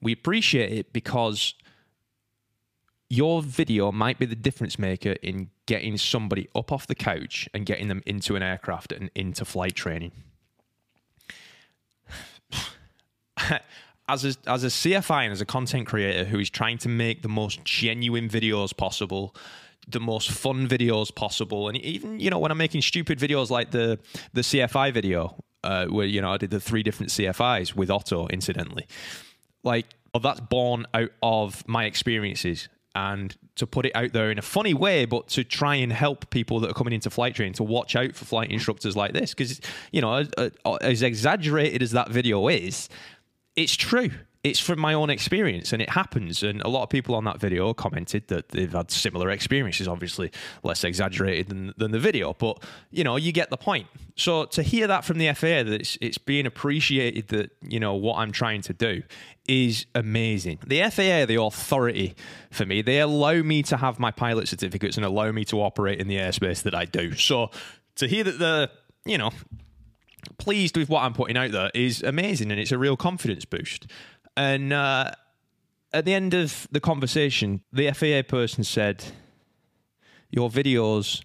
We 0.00 0.12
appreciate 0.12 0.72
it 0.72 0.92
because 0.92 1.54
your 3.10 3.42
video 3.42 3.90
might 3.90 4.18
be 4.18 4.26
the 4.26 4.36
difference 4.36 4.78
maker 4.78 5.12
in 5.22 5.50
getting 5.66 5.96
somebody 5.96 6.48
up 6.54 6.70
off 6.70 6.86
the 6.86 6.94
couch 6.94 7.48
and 7.54 7.64
getting 7.66 7.88
them 7.88 8.02
into 8.06 8.36
an 8.36 8.42
aircraft 8.42 8.92
and 8.92 9.10
into 9.14 9.44
flight 9.44 9.74
training. 9.74 10.12
as 14.08 14.24
a, 14.24 14.34
as 14.46 14.64
a 14.64 14.68
CFI 14.68 15.24
and 15.24 15.32
as 15.32 15.40
a 15.40 15.46
content 15.46 15.86
creator 15.86 16.24
who 16.24 16.38
is 16.38 16.50
trying 16.50 16.78
to 16.78 16.88
make 16.88 17.22
the 17.22 17.28
most 17.28 17.64
genuine 17.64 18.28
videos 18.28 18.76
possible, 18.76 19.34
the 19.86 20.00
most 20.00 20.30
fun 20.30 20.68
videos 20.68 21.14
possible, 21.14 21.68
and 21.68 21.78
even 21.78 22.20
you 22.20 22.30
know 22.30 22.38
when 22.38 22.50
I'm 22.50 22.58
making 22.58 22.82
stupid 22.82 23.18
videos 23.18 23.48
like 23.50 23.70
the 23.70 23.98
the 24.34 24.42
CFI 24.42 24.92
video 24.92 25.42
uh, 25.64 25.86
where 25.86 26.06
you 26.06 26.20
know 26.20 26.32
I 26.32 26.36
did 26.36 26.50
the 26.50 26.60
three 26.60 26.82
different 26.82 27.10
CFIs 27.10 27.74
with 27.74 27.90
Otto, 27.90 28.28
incidentally, 28.28 28.86
like 29.68 29.86
well, 30.12 30.20
that's 30.20 30.40
born 30.40 30.86
out 30.94 31.10
of 31.22 31.66
my 31.68 31.84
experiences 31.84 32.68
and 32.94 33.36
to 33.54 33.66
put 33.66 33.86
it 33.86 33.94
out 33.94 34.12
there 34.12 34.30
in 34.30 34.38
a 34.38 34.42
funny 34.42 34.74
way, 34.74 35.04
but 35.04 35.28
to 35.28 35.44
try 35.44 35.76
and 35.76 35.92
help 35.92 36.30
people 36.30 36.58
that 36.60 36.70
are 36.70 36.74
coming 36.74 36.92
into 36.92 37.10
flight 37.10 37.34
training 37.34 37.52
to 37.54 37.62
watch 37.62 37.94
out 37.94 38.14
for 38.14 38.24
flight 38.24 38.50
instructors 38.50 38.96
like 38.96 39.12
this. 39.12 39.34
Because, 39.34 39.60
you 39.92 40.00
know, 40.00 40.14
as, 40.14 40.30
uh, 40.36 40.74
as 40.80 41.02
exaggerated 41.02 41.82
as 41.82 41.92
that 41.92 42.10
video 42.10 42.48
is, 42.48 42.88
it's 43.54 43.76
true. 43.76 44.10
It's 44.44 44.60
from 44.60 44.78
my 44.78 44.94
own 44.94 45.10
experience 45.10 45.72
and 45.72 45.82
it 45.82 45.90
happens. 45.90 46.42
And 46.42 46.62
a 46.62 46.68
lot 46.68 46.84
of 46.84 46.88
people 46.88 47.14
on 47.14 47.24
that 47.24 47.40
video 47.40 47.74
commented 47.74 48.28
that 48.28 48.50
they've 48.50 48.72
had 48.72 48.90
similar 48.90 49.30
experiences, 49.30 49.88
obviously 49.88 50.30
less 50.62 50.84
exaggerated 50.84 51.48
than, 51.48 51.74
than 51.76 51.90
the 51.90 51.98
video. 51.98 52.34
But, 52.34 52.62
you 52.90 53.02
know, 53.02 53.16
you 53.16 53.32
get 53.32 53.50
the 53.50 53.56
point. 53.56 53.88
So 54.16 54.44
to 54.46 54.62
hear 54.62 54.86
that 54.86 55.04
from 55.04 55.18
the 55.18 55.32
FAA, 55.32 55.64
that 55.64 55.72
it's, 55.72 55.98
it's 56.00 56.18
being 56.18 56.46
appreciated 56.46 57.28
that, 57.28 57.50
you 57.62 57.80
know, 57.80 57.94
what 57.94 58.18
I'm 58.18 58.30
trying 58.30 58.62
to 58.62 58.72
do 58.72 59.02
is 59.48 59.86
amazing. 59.94 60.58
The 60.66 60.82
FAA, 60.82 61.26
the 61.26 61.40
authority 61.40 62.14
for 62.50 62.64
me, 62.64 62.82
they 62.82 63.00
allow 63.00 63.42
me 63.42 63.62
to 63.64 63.76
have 63.76 63.98
my 63.98 64.10
pilot 64.12 64.46
certificates 64.46 64.96
and 64.96 65.04
allow 65.04 65.32
me 65.32 65.44
to 65.46 65.60
operate 65.60 66.00
in 66.00 66.06
the 66.06 66.16
airspace 66.16 66.62
that 66.62 66.74
I 66.74 66.84
do. 66.84 67.14
So 67.14 67.50
to 67.96 68.06
hear 68.06 68.24
that 68.24 68.38
the, 68.38 68.70
you 69.04 69.18
know, 69.18 69.30
pleased 70.38 70.76
with 70.76 70.88
what 70.88 71.02
I'm 71.02 71.14
putting 71.14 71.36
out 71.36 71.52
there 71.52 71.70
is 71.74 72.02
amazing 72.02 72.50
and 72.50 72.60
it's 72.60 72.72
a 72.72 72.78
real 72.78 72.96
confidence 72.96 73.44
boost. 73.44 73.86
And 74.38 74.72
uh, 74.72 75.10
at 75.92 76.04
the 76.04 76.14
end 76.14 76.32
of 76.32 76.68
the 76.70 76.78
conversation, 76.78 77.60
the 77.72 77.90
FAA 77.90 78.22
person 78.22 78.62
said, 78.62 79.04
Your 80.30 80.48
videos 80.48 81.24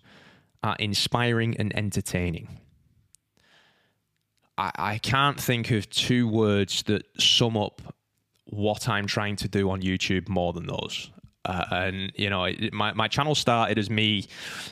are 0.64 0.76
inspiring 0.80 1.56
and 1.58 1.72
entertaining. 1.78 2.60
I, 4.58 4.72
I 4.76 4.98
can't 4.98 5.40
think 5.40 5.70
of 5.70 5.92
two 5.92 6.28
words 6.28 6.82
that 6.84 7.04
sum 7.22 7.56
up 7.56 7.84
what 8.46 8.90
I'm 8.90 9.06
trying 9.06 9.36
to 9.38 9.48
do 9.48 9.70
on 9.70 9.84
YouTube 9.84 10.28
more 10.28 10.52
than 10.52 10.66
those. 10.66 11.12
Uh, 11.46 11.66
and 11.72 12.12
you 12.16 12.30
know, 12.30 12.48
my 12.72 12.94
my 12.94 13.08
channel 13.08 13.36
started 13.36 13.78
as 13.78 13.90
me 13.90 14.28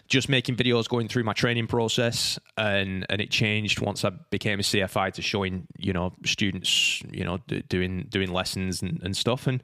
just 0.07 0.29
making 0.29 0.55
videos, 0.55 0.87
going 0.87 1.07
through 1.07 1.23
my 1.23 1.33
training 1.33 1.67
process, 1.67 2.39
and 2.57 3.05
and 3.09 3.21
it 3.21 3.29
changed 3.29 3.81
once 3.81 4.05
I 4.05 4.09
became 4.09 4.59
a 4.59 4.63
CFI 4.63 5.13
to 5.13 5.21
showing 5.21 5.67
you 5.77 5.93
know 5.93 6.13
students 6.25 7.01
you 7.11 7.25
know 7.25 7.39
d- 7.47 7.63
doing 7.67 8.07
doing 8.09 8.31
lessons 8.31 8.81
and, 8.81 9.01
and 9.03 9.17
stuff, 9.17 9.47
and 9.47 9.61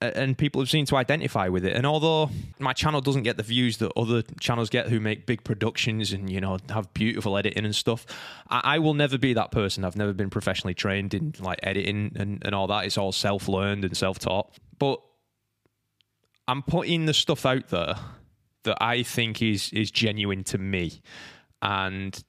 and 0.00 0.38
people 0.38 0.60
have 0.60 0.70
seemed 0.70 0.86
to 0.88 0.96
identify 0.96 1.48
with 1.48 1.64
it. 1.64 1.74
And 1.74 1.84
although 1.84 2.30
my 2.58 2.72
channel 2.72 3.00
doesn't 3.00 3.24
get 3.24 3.36
the 3.36 3.42
views 3.42 3.78
that 3.78 3.90
other 3.96 4.22
channels 4.38 4.70
get 4.70 4.88
who 4.88 5.00
make 5.00 5.26
big 5.26 5.42
productions 5.42 6.12
and, 6.12 6.30
you 6.30 6.40
know, 6.40 6.58
have 6.68 6.92
beautiful 6.94 7.36
editing 7.36 7.64
and 7.64 7.74
stuff, 7.74 8.06
I, 8.48 8.60
I 8.64 8.78
will 8.78 8.94
never 8.94 9.18
be 9.18 9.32
that 9.32 9.50
person. 9.50 9.84
I've 9.84 9.96
never 9.96 10.12
been 10.12 10.30
professionally 10.30 10.74
trained 10.74 11.14
in 11.14 11.34
like 11.40 11.58
editing 11.64 12.12
and, 12.14 12.40
and 12.44 12.54
all 12.54 12.68
that. 12.68 12.84
It's 12.84 12.96
all 12.96 13.10
self 13.10 13.48
learned 13.48 13.84
and 13.84 13.96
self 13.96 14.20
taught. 14.20 14.56
But 14.78 15.00
I'm 16.48 16.62
putting 16.62 17.06
the 17.06 17.14
stuff 17.14 17.46
out 17.46 17.68
there 17.68 17.94
that 18.64 18.78
I 18.80 19.02
think 19.02 19.42
is 19.42 19.72
is 19.72 19.90
genuine 19.90 20.44
to 20.44 20.58
me. 20.58 21.00
And 21.62 22.22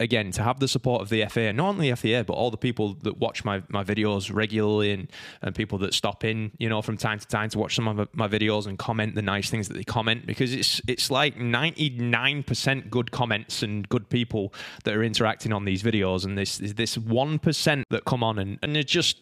again, 0.00 0.30
to 0.32 0.42
have 0.42 0.58
the 0.58 0.68
support 0.68 1.02
of 1.02 1.08
the 1.08 1.24
FA, 1.26 1.52
not 1.52 1.68
only 1.68 1.94
FA, 1.94 2.24
but 2.26 2.34
all 2.34 2.50
the 2.50 2.56
people 2.56 2.94
that 3.02 3.18
watch 3.18 3.44
my, 3.44 3.62
my 3.68 3.84
videos 3.84 4.34
regularly 4.34 4.92
and, 4.92 5.10
and 5.40 5.54
people 5.54 5.78
that 5.78 5.94
stop 5.94 6.24
in, 6.24 6.50
you 6.58 6.68
know, 6.68 6.82
from 6.82 6.96
time 6.96 7.18
to 7.18 7.26
time 7.26 7.48
to 7.50 7.58
watch 7.58 7.76
some 7.76 7.86
of 7.86 8.08
my 8.12 8.26
videos 8.26 8.66
and 8.66 8.78
comment 8.78 9.14
the 9.14 9.22
nice 9.22 9.50
things 9.50 9.68
that 9.68 9.74
they 9.74 9.84
comment 9.84 10.26
because 10.26 10.52
it's 10.52 10.80
it's 10.88 11.10
like 11.10 11.36
99% 11.36 12.90
good 12.90 13.10
comments 13.12 13.62
and 13.62 13.88
good 13.88 14.08
people 14.08 14.52
that 14.84 14.94
are 14.94 15.04
interacting 15.04 15.52
on 15.52 15.64
these 15.64 15.82
videos 15.82 16.24
and 16.24 16.36
this 16.36 16.58
this 16.58 16.96
1% 16.96 17.82
that 17.90 18.04
come 18.04 18.22
on 18.22 18.38
and, 18.38 18.58
and 18.62 18.74
they're 18.74 18.82
just 18.82 19.20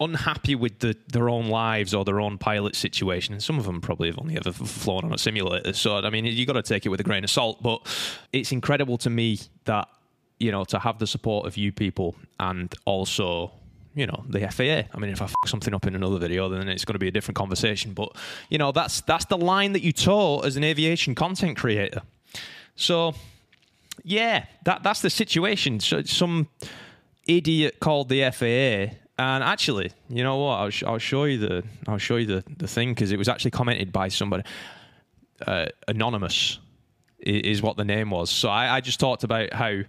unhappy 0.00 0.54
with 0.54 0.78
the, 0.78 0.96
their 1.12 1.28
own 1.28 1.48
lives 1.48 1.94
or 1.94 2.04
their 2.04 2.20
own 2.20 2.38
pilot 2.38 2.74
situation. 2.74 3.34
And 3.34 3.42
some 3.42 3.58
of 3.58 3.66
them 3.66 3.80
probably 3.80 4.08
have 4.08 4.18
only 4.18 4.36
ever 4.36 4.52
flown 4.52 5.04
on 5.04 5.12
a 5.12 5.18
simulator. 5.18 5.72
So, 5.74 5.96
I 5.96 6.10
mean, 6.10 6.24
you 6.24 6.46
got 6.46 6.54
to 6.54 6.62
take 6.62 6.86
it 6.86 6.88
with 6.88 7.00
a 7.00 7.04
grain 7.04 7.22
of 7.24 7.30
salt. 7.30 7.62
But 7.62 7.86
it's 8.32 8.52
incredible 8.52 8.98
to 8.98 9.10
me 9.10 9.38
that, 9.64 9.88
you 10.38 10.50
know, 10.50 10.64
to 10.64 10.78
have 10.78 10.98
the 10.98 11.06
support 11.06 11.46
of 11.46 11.56
you 11.56 11.70
people 11.70 12.16
and 12.38 12.74
also 12.86 13.52
you 13.94 14.06
know 14.06 14.24
the 14.28 14.40
FAA. 14.48 14.88
I 14.94 14.98
mean, 14.98 15.10
if 15.10 15.20
I 15.20 15.26
fuck 15.26 15.48
something 15.48 15.74
up 15.74 15.86
in 15.86 15.94
another 15.94 16.18
video, 16.18 16.48
then 16.48 16.68
it's 16.68 16.84
going 16.84 16.94
to 16.94 17.00
be 17.00 17.08
a 17.08 17.10
different 17.10 17.36
conversation. 17.36 17.92
But 17.92 18.16
you 18.48 18.58
know, 18.58 18.72
that's 18.72 19.00
that's 19.02 19.24
the 19.26 19.36
line 19.36 19.72
that 19.72 19.82
you 19.82 19.92
toe 19.92 20.40
as 20.40 20.56
an 20.56 20.64
aviation 20.64 21.14
content 21.14 21.56
creator. 21.56 22.02
So, 22.76 23.14
yeah, 24.04 24.46
that 24.64 24.82
that's 24.82 25.02
the 25.02 25.10
situation. 25.10 25.80
So 25.80 26.02
some 26.04 26.48
idiot 27.26 27.80
called 27.80 28.08
the 28.08 28.30
FAA 28.30 28.96
and 29.20 29.44
actually, 29.44 29.92
you 30.08 30.22
know 30.22 30.38
what? 30.38 30.54
I'll, 30.54 30.70
sh- 30.70 30.84
I'll 30.84 30.98
show 30.98 31.24
you 31.24 31.36
the 31.36 31.62
I'll 31.86 31.98
show 31.98 32.16
you 32.16 32.24
the, 32.24 32.44
the 32.56 32.66
thing 32.66 32.94
because 32.94 33.12
it 33.12 33.18
was 33.18 33.28
actually 33.28 33.50
commented 33.50 33.92
by 33.92 34.08
somebody 34.08 34.44
uh, 35.46 35.66
anonymous 35.86 36.58
is, 37.18 37.60
what 37.60 37.76
the 37.76 37.84
name 37.84 38.10
was. 38.10 38.30
So 38.30 38.48
I, 38.48 38.76
I 38.76 38.80
just 38.80 38.98
talked 38.98 39.22
about 39.22 39.52
how 39.52 39.82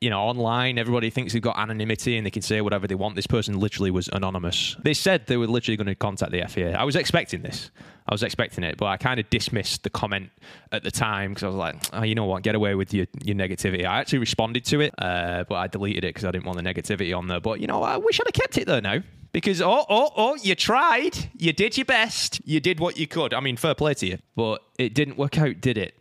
you 0.00 0.10
know, 0.10 0.20
online, 0.20 0.78
everybody 0.78 1.08
thinks 1.08 1.32
they've 1.32 1.40
got 1.40 1.58
anonymity 1.58 2.16
and 2.16 2.26
they 2.26 2.30
can 2.30 2.42
say 2.42 2.60
whatever 2.60 2.86
they 2.86 2.94
want. 2.94 3.16
This 3.16 3.26
person 3.26 3.58
literally 3.58 3.90
was 3.90 4.08
anonymous. 4.12 4.76
They 4.82 4.92
said 4.92 5.26
they 5.26 5.38
were 5.38 5.46
literally 5.46 5.76
going 5.76 5.86
to 5.86 5.94
contact 5.94 6.32
the 6.32 6.42
FAA. 6.42 6.78
I 6.78 6.84
was 6.84 6.96
expecting 6.96 7.42
this. 7.42 7.70
I 8.08 8.12
was 8.14 8.22
expecting 8.22 8.62
it, 8.62 8.76
but 8.76 8.86
I 8.86 8.98
kind 8.98 9.18
of 9.18 9.28
dismissed 9.30 9.82
the 9.84 9.90
comment 9.90 10.30
at 10.70 10.82
the 10.82 10.90
time 10.90 11.30
because 11.30 11.44
I 11.44 11.46
was 11.46 11.56
like, 11.56 11.76
oh, 11.92 12.02
you 12.02 12.14
know 12.14 12.26
what, 12.26 12.42
get 12.42 12.54
away 12.54 12.74
with 12.74 12.92
your, 12.92 13.06
your 13.24 13.34
negativity. 13.34 13.84
I 13.84 13.98
actually 14.00 14.18
responded 14.18 14.64
to 14.66 14.80
it, 14.80 14.94
uh, 14.98 15.44
but 15.48 15.56
I 15.56 15.66
deleted 15.66 16.04
it 16.04 16.08
because 16.08 16.24
I 16.24 16.30
didn't 16.30 16.44
want 16.44 16.62
the 16.62 16.62
negativity 16.62 17.16
on 17.16 17.26
there. 17.26 17.40
But, 17.40 17.60
you 17.60 17.66
know, 17.66 17.82
I 17.82 17.96
wish 17.96 18.20
I'd 18.20 18.26
have 18.26 18.34
kept 18.34 18.58
it 18.58 18.66
there 18.66 18.82
now 18.82 18.98
because, 19.32 19.62
oh, 19.62 19.86
oh, 19.88 20.10
oh, 20.14 20.36
you 20.36 20.54
tried. 20.54 21.30
You 21.38 21.52
did 21.52 21.76
your 21.78 21.86
best. 21.86 22.40
You 22.44 22.60
did 22.60 22.80
what 22.80 22.98
you 22.98 23.06
could. 23.06 23.32
I 23.32 23.40
mean, 23.40 23.56
fair 23.56 23.74
play 23.74 23.94
to 23.94 24.06
you, 24.06 24.18
but 24.36 24.62
it 24.78 24.94
didn't 24.94 25.16
work 25.16 25.38
out, 25.38 25.60
did 25.60 25.78
it? 25.78 25.98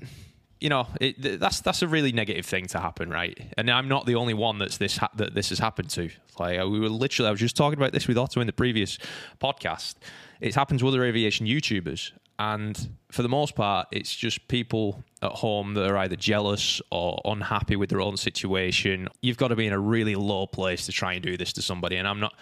You 0.59 0.69
know, 0.69 0.87
it, 1.01 1.39
that's 1.39 1.61
that's 1.61 1.81
a 1.81 1.87
really 1.87 2.11
negative 2.11 2.45
thing 2.45 2.65
to 2.67 2.79
happen, 2.79 3.09
right? 3.09 3.53
And 3.57 3.69
I'm 3.69 3.87
not 3.87 4.05
the 4.05 4.15
only 4.15 4.33
one 4.33 4.57
that's 4.57 4.77
this 4.77 4.97
ha- 4.97 5.11
that 5.15 5.35
this 5.35 5.49
has 5.49 5.59
happened 5.59 5.89
to. 5.91 6.09
Like 6.39 6.59
we 6.59 6.79
were 6.79 6.89
literally, 6.89 7.27
I 7.27 7.31
was 7.31 7.39
just 7.39 7.57
talking 7.57 7.77
about 7.77 7.91
this 7.91 8.07
with 8.07 8.17
Otto 8.17 8.41
in 8.41 8.47
the 8.47 8.53
previous 8.53 8.97
podcast. 9.41 9.95
It's 10.41 10.55
happened 10.55 10.79
to 10.79 10.87
other 10.87 11.03
aviation 11.03 11.45
YouTubers, 11.45 12.11
and 12.39 12.89
for 13.11 13.21
the 13.21 13.29
most 13.29 13.55
part, 13.55 13.87
it's 13.91 14.15
just 14.15 14.47
people 14.47 15.03
at 15.21 15.31
home 15.31 15.73
that 15.73 15.89
are 15.89 15.97
either 15.97 16.15
jealous 16.15 16.81
or 16.91 17.21
unhappy 17.25 17.75
with 17.75 17.89
their 17.89 18.01
own 18.01 18.17
situation. 18.17 19.09
You've 19.21 19.37
got 19.37 19.49
to 19.49 19.55
be 19.55 19.67
in 19.67 19.73
a 19.73 19.79
really 19.79 20.15
low 20.15 20.47
place 20.47 20.85
to 20.85 20.91
try 20.91 21.13
and 21.13 21.23
do 21.23 21.37
this 21.37 21.53
to 21.53 21.61
somebody, 21.61 21.97
and 21.97 22.07
I'm 22.07 22.19
not. 22.19 22.33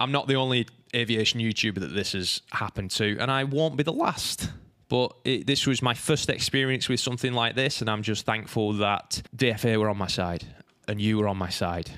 I'm 0.00 0.10
not 0.10 0.26
the 0.26 0.34
only 0.34 0.66
aviation 0.96 1.38
YouTuber 1.38 1.78
that 1.78 1.94
this 1.94 2.12
has 2.12 2.42
happened 2.50 2.90
to, 2.92 3.18
and 3.18 3.30
I 3.30 3.44
won't 3.44 3.76
be 3.76 3.84
the 3.84 3.92
last. 3.92 4.50
But 4.92 5.16
it, 5.24 5.46
this 5.46 5.66
was 5.66 5.80
my 5.80 5.94
first 5.94 6.28
experience 6.28 6.86
with 6.86 7.00
something 7.00 7.32
like 7.32 7.54
this, 7.54 7.80
and 7.80 7.88
I'm 7.88 8.02
just 8.02 8.26
thankful 8.26 8.74
that 8.74 9.22
DFA 9.34 9.78
were 9.78 9.88
on 9.88 9.96
my 9.96 10.06
side 10.06 10.44
and 10.86 11.00
you 11.00 11.16
were 11.16 11.28
on 11.28 11.38
my 11.38 11.48
side 11.48 11.90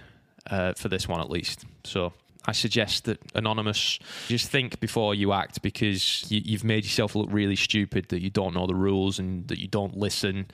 uh, 0.49 0.75
for 0.75 0.89
this 0.89 1.09
one 1.09 1.21
at 1.21 1.29
least. 1.29 1.65
So 1.83 2.13
I 2.47 2.53
suggest 2.53 3.07
that 3.07 3.19
anonymous, 3.35 3.99
just 4.29 4.49
think 4.49 4.79
before 4.79 5.13
you 5.13 5.33
act 5.33 5.61
because 5.61 6.31
you, 6.31 6.57
have 6.57 6.63
made 6.63 6.85
yourself 6.85 7.17
look 7.17 7.29
really 7.33 7.57
stupid 7.57 8.11
that 8.11 8.23
you 8.23 8.31
don't 8.31 8.55
know 8.55 8.69
the 8.69 8.77
rules 8.77 9.19
and 9.19 9.49
that 9.49 9.59
you 9.59 9.67
don't 9.67 9.97
listen 9.97 10.47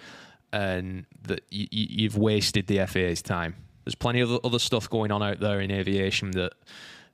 and 0.50 1.04
that 1.25 1.42
you, 1.50 1.66
you've 1.70 2.16
wasted 2.16 2.68
the 2.68 2.87
FAA's 2.87 3.20
time. 3.20 3.54
There's 3.85 3.94
plenty 3.94 4.20
of 4.20 4.32
other 4.47 4.59
stuff 4.59 4.88
going 4.88 5.12
on 5.12 5.23
out 5.23 5.40
there 5.40 5.61
in 5.61 5.70
aviation 5.70 6.30
that 6.30 6.54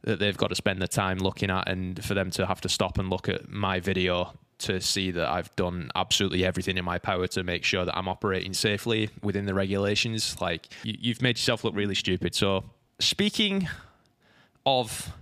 that 0.03 0.21
they've 0.21 0.37
got 0.37 0.51
to 0.51 0.55
spend 0.55 0.81
the 0.81 0.87
time 0.87 1.19
looking 1.19 1.51
at, 1.51 1.69
and 1.69 2.05
for 2.05 2.15
them 2.15 2.31
to 2.31 2.47
have 2.47 2.61
to 2.61 2.69
stop 2.69 2.97
and 2.97 3.11
look 3.11 3.29
at 3.29 3.49
my 3.49 3.81
video 3.81 4.33
to 4.59 4.81
see 4.81 5.11
that 5.11 5.29
I've 5.29 5.55
done 5.57 5.91
absolutely 5.95 6.45
everything 6.45 6.79
in 6.79 6.85
my 6.85 6.99
power 6.99 7.27
to 7.29 7.43
make 7.43 7.65
sure 7.65 7.85
that 7.85 7.97
I'm 7.97 8.09
operating 8.09 8.55
safely 8.55 9.11
within 9.23 9.47
the 9.47 9.55
regulations. 9.55 10.41
Like 10.41 10.69
you, 10.83 11.13
have 11.13 11.23
made 11.23 11.37
yourself 11.37 11.65
look 11.65 11.75
really 11.75 11.95
stupid. 11.95 12.35
So 12.35 12.65
speaking 12.99 13.69
of 14.65 15.13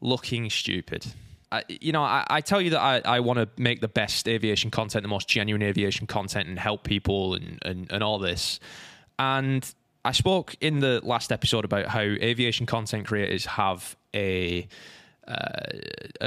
looking 0.00 0.50
stupid. 0.50 1.06
I, 1.50 1.64
you 1.68 1.92
know, 1.92 2.02
I, 2.02 2.26
I, 2.28 2.40
tell 2.40 2.60
you 2.60 2.70
that 2.70 2.80
I, 2.80 3.00
I 3.04 3.20
want 3.20 3.38
to 3.38 3.48
make 3.56 3.80
the 3.80 3.88
best 3.88 4.28
aviation 4.28 4.70
content, 4.70 5.02
the 5.02 5.08
most 5.08 5.28
genuine 5.28 5.62
aviation 5.62 6.06
content, 6.06 6.48
and 6.48 6.58
help 6.58 6.84
people 6.84 7.34
and, 7.34 7.58
and, 7.62 7.90
and 7.90 8.02
all 8.02 8.18
this. 8.18 8.58
And 9.18 9.68
I 10.04 10.12
spoke 10.12 10.56
in 10.60 10.80
the 10.80 11.00
last 11.04 11.32
episode 11.32 11.64
about 11.64 11.86
how 11.86 12.00
aviation 12.00 12.66
content 12.66 13.06
creators 13.06 13.46
have 13.46 13.96
a 14.14 14.68
uh, 15.26 15.40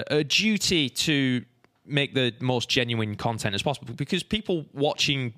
a 0.08 0.24
duty 0.26 0.90
to 0.90 1.46
make 1.90 2.14
the 2.14 2.34
most 2.40 2.70
genuine 2.70 3.16
content 3.16 3.56
as 3.56 3.64
possible 3.64 3.94
because 3.94 4.24
people 4.24 4.66
watching 4.74 5.34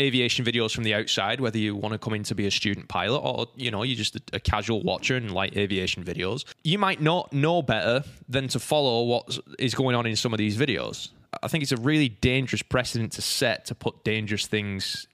aviation 0.00 0.44
videos 0.44 0.74
from 0.74 0.82
the 0.82 0.92
outside 0.92 1.40
whether 1.40 1.56
you 1.56 1.76
want 1.76 1.92
to 1.92 1.98
come 1.98 2.14
in 2.14 2.24
to 2.24 2.34
be 2.34 2.46
a 2.46 2.50
student 2.50 2.88
pilot 2.88 3.18
or 3.18 3.46
you 3.54 3.70
know 3.70 3.84
you're 3.84 3.96
just 3.96 4.16
a, 4.16 4.22
a 4.32 4.40
casual 4.40 4.82
watcher 4.82 5.14
and 5.14 5.30
like 5.30 5.56
aviation 5.56 6.02
videos 6.02 6.44
you 6.64 6.76
might 6.78 7.00
not 7.00 7.32
know 7.32 7.62
better 7.62 8.02
than 8.28 8.48
to 8.48 8.58
follow 8.58 9.04
what 9.04 9.38
is 9.58 9.74
going 9.74 9.94
on 9.94 10.06
in 10.06 10.16
some 10.16 10.32
of 10.32 10.38
these 10.38 10.56
videos. 10.56 11.10
I 11.42 11.48
think 11.48 11.62
it's 11.62 11.72
a 11.72 11.76
really 11.76 12.08
dangerous 12.08 12.62
precedent 12.62 13.12
to 13.12 13.22
set 13.22 13.66
to 13.66 13.74
put 13.74 14.04
dangerous 14.04 14.46
things 14.46 15.06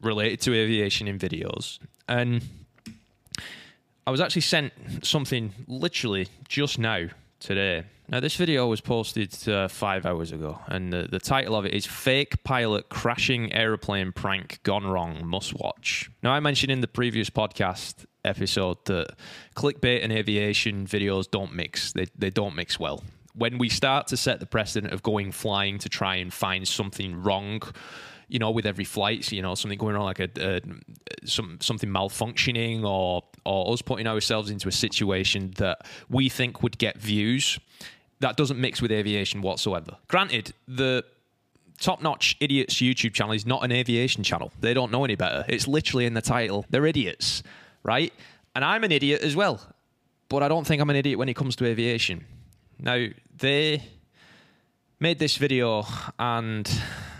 related 0.00 0.40
to 0.42 0.54
aviation 0.54 1.08
in 1.08 1.18
videos. 1.18 1.78
And 2.08 2.42
I 4.06 4.10
was 4.10 4.20
actually 4.20 4.42
sent 4.42 4.72
something 5.02 5.52
literally 5.66 6.28
just 6.48 6.78
now 6.78 7.08
today. 7.42 7.84
Now, 8.08 8.20
this 8.20 8.36
video 8.36 8.66
was 8.66 8.80
posted 8.80 9.48
uh, 9.48 9.68
five 9.68 10.06
hours 10.06 10.32
ago, 10.32 10.60
and 10.66 10.92
the, 10.92 11.08
the 11.10 11.18
title 11.18 11.56
of 11.56 11.64
it 11.64 11.74
is 11.74 11.86
Fake 11.86 12.44
Pilot 12.44 12.88
Crashing 12.88 13.52
Aeroplane 13.52 14.12
Prank 14.12 14.60
Gone 14.62 14.86
Wrong 14.86 15.26
Must 15.26 15.54
Watch. 15.54 16.10
Now, 16.22 16.32
I 16.32 16.40
mentioned 16.40 16.70
in 16.70 16.80
the 16.80 16.88
previous 16.88 17.30
podcast 17.30 18.04
episode 18.24 18.84
that 18.84 19.14
clickbait 19.56 20.04
and 20.04 20.12
aviation 20.12 20.86
videos 20.86 21.30
don't 21.30 21.54
mix, 21.54 21.92
they, 21.92 22.06
they 22.16 22.30
don't 22.30 22.54
mix 22.54 22.78
well. 22.78 23.02
When 23.34 23.58
we 23.58 23.68
start 23.68 24.08
to 24.08 24.16
set 24.16 24.40
the 24.40 24.46
precedent 24.46 24.92
of 24.92 25.02
going 25.02 25.32
flying 25.32 25.78
to 25.78 25.88
try 25.88 26.16
and 26.16 26.32
find 26.32 26.68
something 26.68 27.22
wrong, 27.22 27.62
you 28.28 28.38
know, 28.38 28.50
with 28.50 28.66
every 28.66 28.84
flight, 28.84 29.32
you 29.32 29.42
know, 29.42 29.54
something 29.54 29.78
going 29.78 29.96
on 29.96 30.02
like 30.02 30.20
a, 30.20 30.28
a 30.38 30.60
some 31.24 31.58
something 31.60 31.88
malfunctioning 31.88 32.84
or 32.84 33.22
or 33.44 33.72
us 33.72 33.82
putting 33.82 34.06
ourselves 34.06 34.50
into 34.50 34.68
a 34.68 34.72
situation 34.72 35.52
that 35.56 35.86
we 36.08 36.28
think 36.28 36.62
would 36.62 36.78
get 36.78 36.98
views. 36.98 37.58
That 38.20 38.36
doesn't 38.36 38.60
mix 38.60 38.80
with 38.80 38.92
aviation 38.92 39.42
whatsoever. 39.42 39.96
Granted, 40.08 40.52
the 40.68 41.04
Top 41.78 42.00
Notch 42.00 42.36
Idiots 42.38 42.76
YouTube 42.76 43.12
channel 43.12 43.32
is 43.32 43.44
not 43.44 43.64
an 43.64 43.72
aviation 43.72 44.22
channel. 44.22 44.52
They 44.60 44.72
don't 44.72 44.92
know 44.92 45.04
any 45.04 45.16
better. 45.16 45.44
It's 45.48 45.66
literally 45.66 46.06
in 46.06 46.14
the 46.14 46.22
title. 46.22 46.64
They're 46.70 46.86
idiots, 46.86 47.42
right? 47.82 48.12
And 48.54 48.64
I'm 48.64 48.84
an 48.84 48.92
idiot 48.92 49.22
as 49.22 49.34
well. 49.34 49.60
But 50.28 50.42
I 50.42 50.48
don't 50.48 50.66
think 50.66 50.80
I'm 50.80 50.90
an 50.90 50.96
idiot 50.96 51.18
when 51.18 51.28
it 51.28 51.34
comes 51.34 51.56
to 51.56 51.66
aviation. 51.66 52.24
Now, 52.78 53.06
they 53.36 53.82
made 55.00 55.18
this 55.18 55.36
video 55.36 55.84
and 56.18 56.70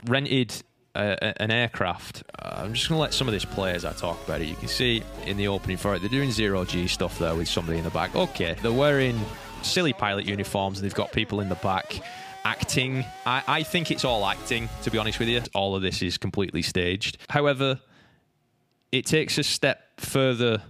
rented 0.06 0.62
a, 0.94 1.42
an 1.42 1.50
aircraft. 1.50 2.22
I'm 2.38 2.74
just 2.74 2.88
going 2.88 2.98
to 2.98 3.02
let 3.02 3.14
some 3.14 3.28
of 3.28 3.32
this 3.32 3.44
play 3.44 3.72
as 3.72 3.84
I 3.84 3.92
talk 3.92 4.22
about 4.24 4.40
it. 4.40 4.46
You 4.46 4.56
can 4.56 4.68
see 4.68 5.02
in 5.26 5.36
the 5.36 5.48
opening 5.48 5.76
for 5.76 5.94
it, 5.94 6.00
they're 6.00 6.08
doing 6.08 6.30
zero 6.30 6.64
G 6.64 6.86
stuff 6.86 7.18
there 7.18 7.34
with 7.34 7.48
somebody 7.48 7.78
in 7.78 7.84
the 7.84 7.90
back. 7.90 8.14
Okay, 8.14 8.56
they're 8.62 8.72
wearing 8.72 9.18
silly 9.62 9.92
pilot 9.92 10.26
uniforms 10.26 10.78
and 10.78 10.84
they've 10.84 10.94
got 10.94 11.12
people 11.12 11.40
in 11.40 11.48
the 11.48 11.54
back 11.56 12.00
acting. 12.44 13.04
I, 13.24 13.42
I 13.46 13.62
think 13.62 13.90
it's 13.90 14.04
all 14.04 14.26
acting, 14.26 14.68
to 14.82 14.90
be 14.90 14.98
honest 14.98 15.18
with 15.18 15.28
you. 15.28 15.40
All 15.54 15.76
of 15.76 15.82
this 15.82 16.02
is 16.02 16.18
completely 16.18 16.62
staged. 16.62 17.18
However, 17.28 17.80
it 18.90 19.06
takes 19.06 19.38
a 19.38 19.42
step 19.42 20.00
further 20.00 20.62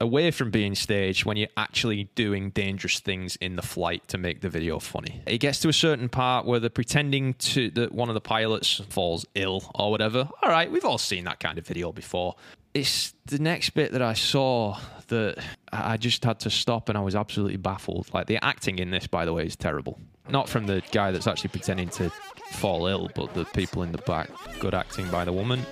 away 0.00 0.30
from 0.30 0.50
being 0.50 0.74
staged 0.74 1.24
when 1.24 1.36
you're 1.36 1.48
actually 1.56 2.04
doing 2.14 2.50
dangerous 2.50 3.00
things 3.00 3.36
in 3.36 3.56
the 3.56 3.62
flight 3.62 4.06
to 4.08 4.18
make 4.18 4.40
the 4.40 4.48
video 4.48 4.78
funny. 4.78 5.22
It 5.26 5.38
gets 5.38 5.60
to 5.60 5.68
a 5.68 5.72
certain 5.72 6.08
part 6.08 6.44
where 6.44 6.60
they're 6.60 6.70
pretending 6.70 7.34
to 7.34 7.70
that 7.70 7.92
one 7.92 8.08
of 8.08 8.14
the 8.14 8.20
pilots 8.20 8.82
falls 8.90 9.24
ill 9.34 9.70
or 9.74 9.90
whatever. 9.90 10.28
All 10.42 10.50
right, 10.50 10.70
we've 10.70 10.84
all 10.84 10.98
seen 10.98 11.24
that 11.24 11.40
kind 11.40 11.58
of 11.58 11.66
video 11.66 11.92
before. 11.92 12.34
It's 12.74 13.14
the 13.24 13.38
next 13.38 13.70
bit 13.70 13.92
that 13.92 14.02
I 14.02 14.12
saw 14.12 14.78
that 15.08 15.42
I 15.72 15.96
just 15.96 16.24
had 16.24 16.40
to 16.40 16.50
stop 16.50 16.90
and 16.90 16.98
I 16.98 17.00
was 17.00 17.14
absolutely 17.14 17.56
baffled. 17.56 18.12
Like 18.12 18.26
the 18.26 18.44
acting 18.44 18.78
in 18.78 18.90
this, 18.90 19.06
by 19.06 19.24
the 19.24 19.32
way, 19.32 19.46
is 19.46 19.56
terrible. 19.56 19.98
Not 20.28 20.48
from 20.48 20.66
the 20.66 20.82
guy 20.92 21.10
that's 21.10 21.26
actually 21.26 21.50
pretending 21.50 21.88
to 21.90 22.10
fall 22.50 22.86
ill, 22.86 23.10
but 23.14 23.32
the 23.32 23.44
people 23.46 23.82
in 23.82 23.92
the 23.92 23.98
back. 23.98 24.28
Good 24.58 24.74
acting 24.74 25.08
by 25.10 25.24
the 25.24 25.32
woman 25.32 25.64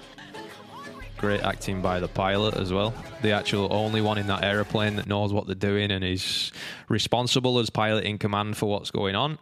great 1.25 1.43
acting 1.43 1.81
by 1.81 2.00
the 2.00 2.09
pilot 2.09 2.54
as 2.54 2.71
well. 2.71 2.93
The 3.23 3.33
actual 3.33 3.73
only 3.73 4.02
one 4.02 4.19
in 4.19 4.26
that 4.26 4.45
aeroplane 4.45 4.97
that 4.97 5.07
knows 5.07 5.33
what 5.33 5.47
they're 5.47 5.54
doing 5.54 5.90
and 5.90 6.04
is 6.04 6.52
responsible 6.90 7.59
as 7.59 7.71
pilot 7.71 8.04
in 8.04 8.19
command 8.19 8.59
for 8.59 8.66
what's 8.66 8.90
going 8.90 9.15
on. 9.15 9.39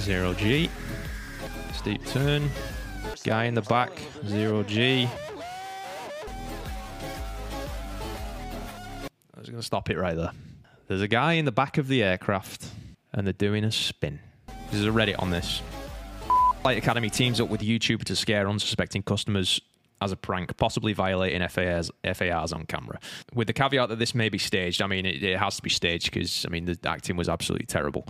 Zero 0.00 0.34
G. 0.34 0.68
Steep 1.72 2.04
turn. 2.04 2.50
Guy 3.24 3.44
in 3.44 3.54
the 3.54 3.62
back. 3.62 3.92
Zero 4.26 4.62
G. 4.62 5.08
I 9.34 9.40
was 9.40 9.48
going 9.48 9.58
to 9.58 9.66
stop 9.66 9.88
it 9.88 9.96
right 9.96 10.18
there. 10.18 10.32
There's 10.86 11.00
a 11.00 11.08
guy 11.08 11.32
in 11.32 11.46
the 11.46 11.52
back 11.52 11.78
of 11.78 11.88
the 11.88 12.02
aircraft 12.02 12.66
and 13.14 13.26
they're 13.26 13.32
doing 13.32 13.64
a 13.64 13.72
spin. 13.72 14.18
There's 14.70 14.84
a 14.84 14.90
Reddit 14.90 15.18
on 15.18 15.30
this. 15.30 15.62
Flight 16.66 16.78
Academy 16.78 17.08
teams 17.08 17.40
up 17.40 17.48
with 17.48 17.60
YouTube 17.60 18.02
to 18.02 18.16
scare 18.16 18.48
unsuspecting 18.48 19.00
customers 19.00 19.60
as 20.00 20.10
a 20.10 20.16
prank, 20.16 20.56
possibly 20.56 20.92
violating 20.92 21.46
FARs, 21.46 21.92
FARs 22.12 22.52
on 22.52 22.66
camera. 22.66 22.98
With 23.32 23.46
the 23.46 23.52
caveat 23.52 23.88
that 23.88 24.00
this 24.00 24.16
may 24.16 24.28
be 24.28 24.38
staged, 24.38 24.82
I 24.82 24.88
mean, 24.88 25.06
it, 25.06 25.22
it 25.22 25.38
has 25.38 25.54
to 25.58 25.62
be 25.62 25.70
staged 25.70 26.10
because, 26.12 26.44
I 26.44 26.48
mean, 26.48 26.64
the 26.64 26.76
acting 26.84 27.14
was 27.14 27.28
absolutely 27.28 27.66
terrible. 27.66 28.08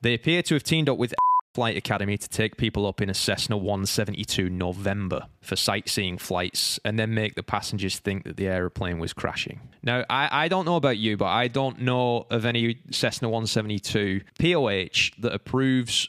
They 0.00 0.14
appear 0.14 0.44
to 0.44 0.54
have 0.54 0.62
teamed 0.62 0.88
up 0.88 0.96
with 0.96 1.12
Flight 1.54 1.76
Academy 1.76 2.16
to 2.16 2.28
take 2.28 2.56
people 2.56 2.86
up 2.86 3.00
in 3.00 3.10
a 3.10 3.14
Cessna 3.14 3.56
172 3.56 4.48
November 4.48 5.26
for 5.40 5.56
sightseeing 5.56 6.18
flights 6.18 6.78
and 6.84 7.00
then 7.00 7.14
make 7.14 7.34
the 7.34 7.42
passengers 7.42 7.98
think 7.98 8.22
that 8.22 8.36
the 8.36 8.46
aeroplane 8.46 9.00
was 9.00 9.12
crashing. 9.12 9.58
Now, 9.82 10.04
I, 10.08 10.44
I 10.44 10.46
don't 10.46 10.66
know 10.66 10.76
about 10.76 10.98
you, 10.98 11.16
but 11.16 11.26
I 11.26 11.48
don't 11.48 11.80
know 11.80 12.28
of 12.30 12.44
any 12.44 12.78
Cessna 12.92 13.28
172 13.28 14.20
POH 14.38 15.16
that 15.18 15.32
approves 15.32 16.08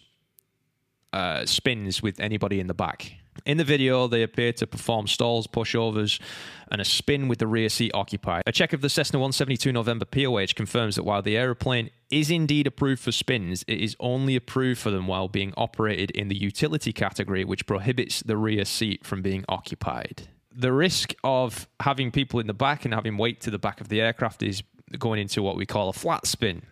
uh, 1.13 1.45
spins 1.45 2.02
with 2.02 2.19
anybody 2.19 2.60
in 2.60 2.67
the 2.67 2.74
back. 2.74 3.13
In 3.45 3.58
the 3.58 3.63
video, 3.63 4.08
they 4.08 4.24
appear 4.24 4.52
to 4.54 4.67
perform 4.67 5.08
stalls, 5.08 5.48
pushovers, 5.48 6.19
and 6.72 6.82
a 6.82 6.86
spin 6.86 7.28
with 7.28 7.39
the 7.39 7.48
rear 7.48 7.69
seat 7.69 7.91
occupied. 7.93 8.43
A 8.45 8.52
check 8.52 8.74
of 8.74 8.82
the 8.82 8.89
Cessna 8.89 9.19
172 9.19 9.72
November 9.72 10.06
POH 10.06 10.54
confirms 10.56 10.95
that 10.95 11.04
while 11.04 11.22
the 11.22 11.38
aeroplane 11.38 11.89
is 12.10 12.30
indeed 12.30 12.67
approved 12.67 13.02
for 13.02 13.12
spins, 13.12 13.63
it 13.67 13.80
is 13.80 13.95
only 14.00 14.36
approved 14.36 14.80
for 14.80 14.91
them 14.91 15.08
while 15.08 15.28
being 15.28 15.54
operated 15.58 16.12
in 16.12 16.28
the 16.28 16.38
utility 16.38 16.91
category, 16.91 17.43
which 17.43 17.65
prohibits 17.65 18.22
the 18.22 18.38
rear 18.38 18.65
seat 18.65 19.06
from 19.06 19.22
being 19.22 19.45
occupied. 19.48 20.28
The 20.54 20.74
risk 20.74 21.13
of 21.24 21.67
having 21.80 22.12
people 22.12 22.39
in 22.39 22.48
the 22.48 22.54
back 22.54 22.84
and 22.84 22.93
having 22.93 23.17
weight 23.17 23.39
to 23.41 23.52
the 23.52 23.60
back 23.60 23.80
of 23.80 23.88
the 23.88 24.02
aircraft 24.02 24.43
is 24.43 24.63
going 24.98 25.22
into 25.22 25.41
what 25.41 25.56
we 25.56 25.65
call 25.65 25.89
a 25.89 25.93
flat 25.93 26.26
spin. 26.26 26.63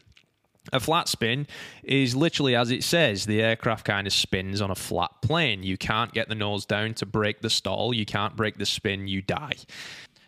A 0.73 0.79
flat 0.79 1.07
spin 1.07 1.47
is 1.83 2.15
literally 2.15 2.55
as 2.55 2.71
it 2.71 2.83
says, 2.83 3.25
the 3.25 3.41
aircraft 3.41 3.85
kind 3.85 4.07
of 4.07 4.13
spins 4.13 4.61
on 4.61 4.71
a 4.71 4.75
flat 4.75 5.11
plane. 5.21 5.63
You 5.63 5.77
can't 5.77 6.13
get 6.13 6.29
the 6.29 6.35
nose 6.35 6.65
down 6.65 6.93
to 6.95 7.05
break 7.05 7.41
the 7.41 7.49
stall, 7.49 7.93
you 7.93 8.05
can't 8.05 8.35
break 8.35 8.57
the 8.57 8.65
spin, 8.65 9.07
you 9.07 9.21
die. 9.21 9.55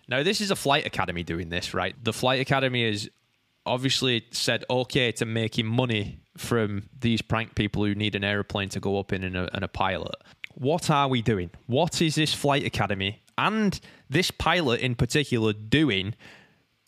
Now, 0.08 0.24
this 0.24 0.42
is 0.42 0.50
a 0.50 0.56
flight 0.56 0.88
academy 0.88 1.24
doing 1.24 1.50
this, 1.50 1.74
right? 1.74 1.96
The 2.04 2.14
flight 2.14 2.42
academy 2.42 2.84
is 2.84 3.12
obviously 3.66 4.26
said 4.32 4.66
okay 4.70 5.12
to 5.12 5.26
making 5.26 5.68
money 5.68 6.20
from 6.36 6.90
these 7.00 7.22
prank 7.22 7.54
people 7.54 7.86
who 7.86 7.94
need 7.94 8.16
an 8.16 8.24
aeroplane 8.24 8.70
to 8.70 8.80
go 8.80 9.00
up 9.00 9.14
in 9.14 9.24
and 9.24 9.38
a, 9.38 9.54
and 9.54 9.64
a 9.64 9.68
pilot. 9.68 10.16
What 10.56 10.90
are 10.90 11.08
we 11.08 11.22
doing? 11.22 11.52
What 11.68 12.02
is 12.02 12.16
this 12.16 12.34
flight 12.34 12.66
academy 12.66 13.22
and 13.38 13.80
this 14.10 14.32
pilot 14.32 14.82
in 14.82 14.96
particular 14.96 15.54
doing 15.54 16.16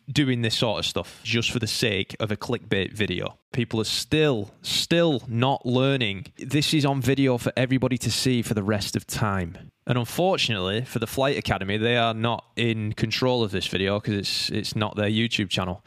doing 0.09 0.41
this 0.41 0.55
sort 0.55 0.79
of 0.79 0.85
stuff 0.85 1.21
just 1.23 1.51
for 1.51 1.59
the 1.59 1.67
sake 1.67 2.15
of 2.19 2.31
a 2.31 2.37
clickbait 2.37 2.93
video. 2.93 3.37
People 3.53 3.79
are 3.81 3.85
still, 3.85 4.51
still 4.61 5.21
not 5.27 5.65
learning. 5.65 6.27
This 6.37 6.73
is 6.73 6.85
on 6.85 7.01
video 7.01 7.37
for 7.37 7.51
everybody 7.55 7.97
to 7.99 8.11
see 8.11 8.41
for 8.41 8.53
the 8.53 8.63
rest 8.63 8.95
of 8.95 9.05
time. 9.05 9.71
And 9.87 9.97
unfortunately, 9.97 10.85
for 10.85 10.99
the 10.99 11.07
Flight 11.07 11.37
Academy, 11.37 11.77
they 11.77 11.97
are 11.97 12.13
not 12.13 12.45
in 12.55 12.93
control 12.93 13.43
of 13.43 13.51
this 13.51 13.67
video 13.67 13.99
because 13.99 14.15
it's 14.15 14.49
it's 14.49 14.75
not 14.75 14.95
their 14.95 15.09
YouTube 15.09 15.49
channel. 15.49 15.83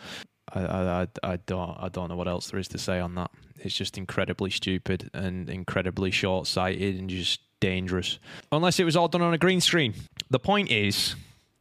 I, 0.53 0.61
I, 0.61 1.07
I 1.23 1.37
don't 1.37 1.77
I 1.81 1.89
don't 1.89 2.09
know 2.09 2.17
what 2.17 2.29
else 2.29 2.51
there 2.51 2.61
is 2.61 2.69
to 2.69 2.79
say 2.79 3.01
on 3.01 3.15
that. 3.15 3.31
It's 3.61 3.75
just 3.75 3.97
incredibly 3.97 4.51
stupid 4.51 5.11
and 5.15 5.49
incredibly 5.49 6.11
short 6.11 6.47
sighted 6.47 6.99
and 6.99 7.09
just 7.09 7.41
dangerous. 7.61 8.19
Unless 8.53 8.79
it 8.79 8.85
was 8.85 8.97
all 8.97 9.09
done 9.09 9.23
on 9.23 9.33
a 9.33 9.39
green 9.39 9.61
screen. 9.61 9.95
The 10.29 10.39
point 10.39 10.71
is, 10.71 11.15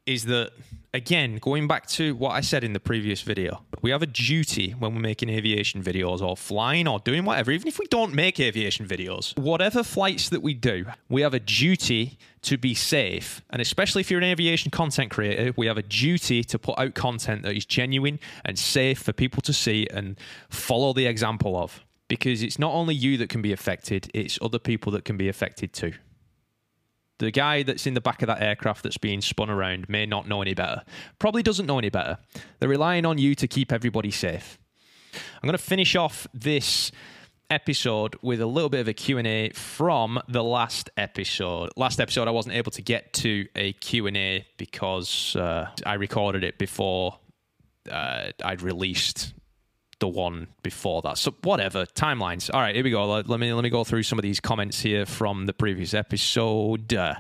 is 0.06 0.26
that 0.26 0.52
again, 0.94 1.38
going 1.38 1.68
back 1.68 1.88
to 1.88 2.16
what 2.16 2.32
I 2.32 2.42
said 2.42 2.64
in 2.64 2.74
the 2.74 2.80
previous 2.80 3.22
video, 3.22 3.64
we 3.82 3.90
have 3.90 4.02
a 4.02 4.08
duty 4.08 4.72
when 4.72 4.94
we're 4.94 5.02
making 5.02 5.30
aviation 5.30 5.82
videos 5.84 6.22
or 6.22 6.38
flying 6.38 6.88
or 6.88 7.00
doing 7.00 7.26
whatever, 7.26 7.52
even 7.52 7.68
if 7.68 7.80
we 7.80 7.88
don't 7.88 8.14
make 8.14 8.40
aviation 8.40 8.88
videos, 8.88 9.38
whatever 9.38 9.84
flights 9.84 10.30
that 10.30 10.42
we 10.42 10.54
do, 10.54 10.86
we 11.10 11.22
have 11.22 11.34
a 11.34 11.40
duty 11.40 12.18
to 12.44 12.58
be 12.58 12.76
safe. 12.76 13.42
And 13.50 13.62
especially 13.62 14.02
if 14.02 14.12
you're 14.12 14.20
an 14.20 14.26
aviation 14.26 14.70
content 14.70 15.10
creator, 15.12 15.54
we 15.58 15.68
have 15.68 15.78
a 15.78 15.84
duty 15.84 16.44
to 16.44 16.60
put 16.60 16.78
out 16.78 16.94
content 16.94 17.44
that 17.44 17.56
is 17.56 17.66
genuine 17.66 18.20
and 18.46 18.58
safe 18.60 19.00
for 19.00 19.14
people 19.14 19.42
to 19.42 19.54
see 19.54 19.88
and 19.92 20.20
follow 20.50 20.94
the 20.94 21.08
example 21.08 21.58
of. 21.58 21.84
Because 22.10 22.44
it's 22.44 22.60
not 22.60 22.74
only 22.74 22.94
you 22.94 23.18
that 23.18 23.30
can 23.30 23.42
be 23.42 23.54
affected, 23.54 24.12
it's 24.14 24.38
other 24.42 24.60
people 24.60 24.92
that 24.92 25.06
can 25.06 25.18
be 25.18 25.30
affected 25.30 25.74
too. 25.74 25.94
The 27.20 27.32
guy 27.32 27.64
that's 27.64 27.86
in 27.86 27.94
the 27.94 28.02
back 28.02 28.22
of 28.22 28.28
that 28.28 28.42
aircraft 28.42 28.84
that's 28.84 28.98
being 28.98 29.22
spun 29.22 29.50
around 29.50 29.88
may 29.88 30.06
not 30.06 30.28
know 30.28 30.42
any 30.42 30.54
better. 30.54 30.84
Probably 31.20 31.44
doesn't 31.44 31.66
know 31.66 31.78
any 31.78 31.90
better. 31.90 32.18
They're 32.60 32.70
relying 32.70 33.06
on 33.06 33.18
you 33.18 33.36
to 33.36 33.48
keep 33.48 33.72
everybody 33.72 34.12
safe. 34.12 34.58
I'm 35.14 35.48
going 35.48 35.58
to 35.58 35.64
finish 35.64 35.96
off 35.96 36.28
this 36.34 36.92
episode 37.50 38.16
with 38.22 38.42
a 38.42 38.48
little 38.48 38.70
bit 38.70 38.80
of 38.80 38.88
a 38.88 38.94
Q&A 38.94 39.50
from 39.52 40.20
the 40.28 40.44
last 40.44 40.90
episode. 40.98 41.70
Last 41.78 42.00
episode 42.00 42.28
I 42.28 42.32
wasn't 42.32 42.56
able 42.56 42.72
to 42.72 42.82
get 42.82 43.14
to 43.14 43.48
a 43.56 43.74
Q&A 43.74 44.48
because 44.58 45.36
uh, 45.36 45.70
I 45.86 45.94
recorded 45.96 46.44
it 46.44 46.58
before 46.58 47.20
uh, 47.92 48.32
I'd 48.44 48.62
released 48.62 49.34
the 50.04 50.08
one 50.10 50.48
before 50.64 51.02
that. 51.02 51.18
So 51.18 51.34
whatever 51.44 51.86
timelines. 51.86 52.54
All 52.54 52.60
right, 52.60 52.76
here 52.76 52.84
we 52.84 52.92
go. 52.92 53.10
Let, 53.10 53.30
let, 53.30 53.40
me 53.40 53.54
let 53.54 53.64
me 53.64 53.70
go 53.70 53.86
through 53.86 54.04
some 54.04 54.20
of 54.20 54.24
these 54.24 54.42
comments 54.42 54.82
here 54.82 55.06
from 55.06 55.46
the 55.46 55.54
previous 55.54 55.94
episode. 55.94 56.94
Uh, 56.94 57.16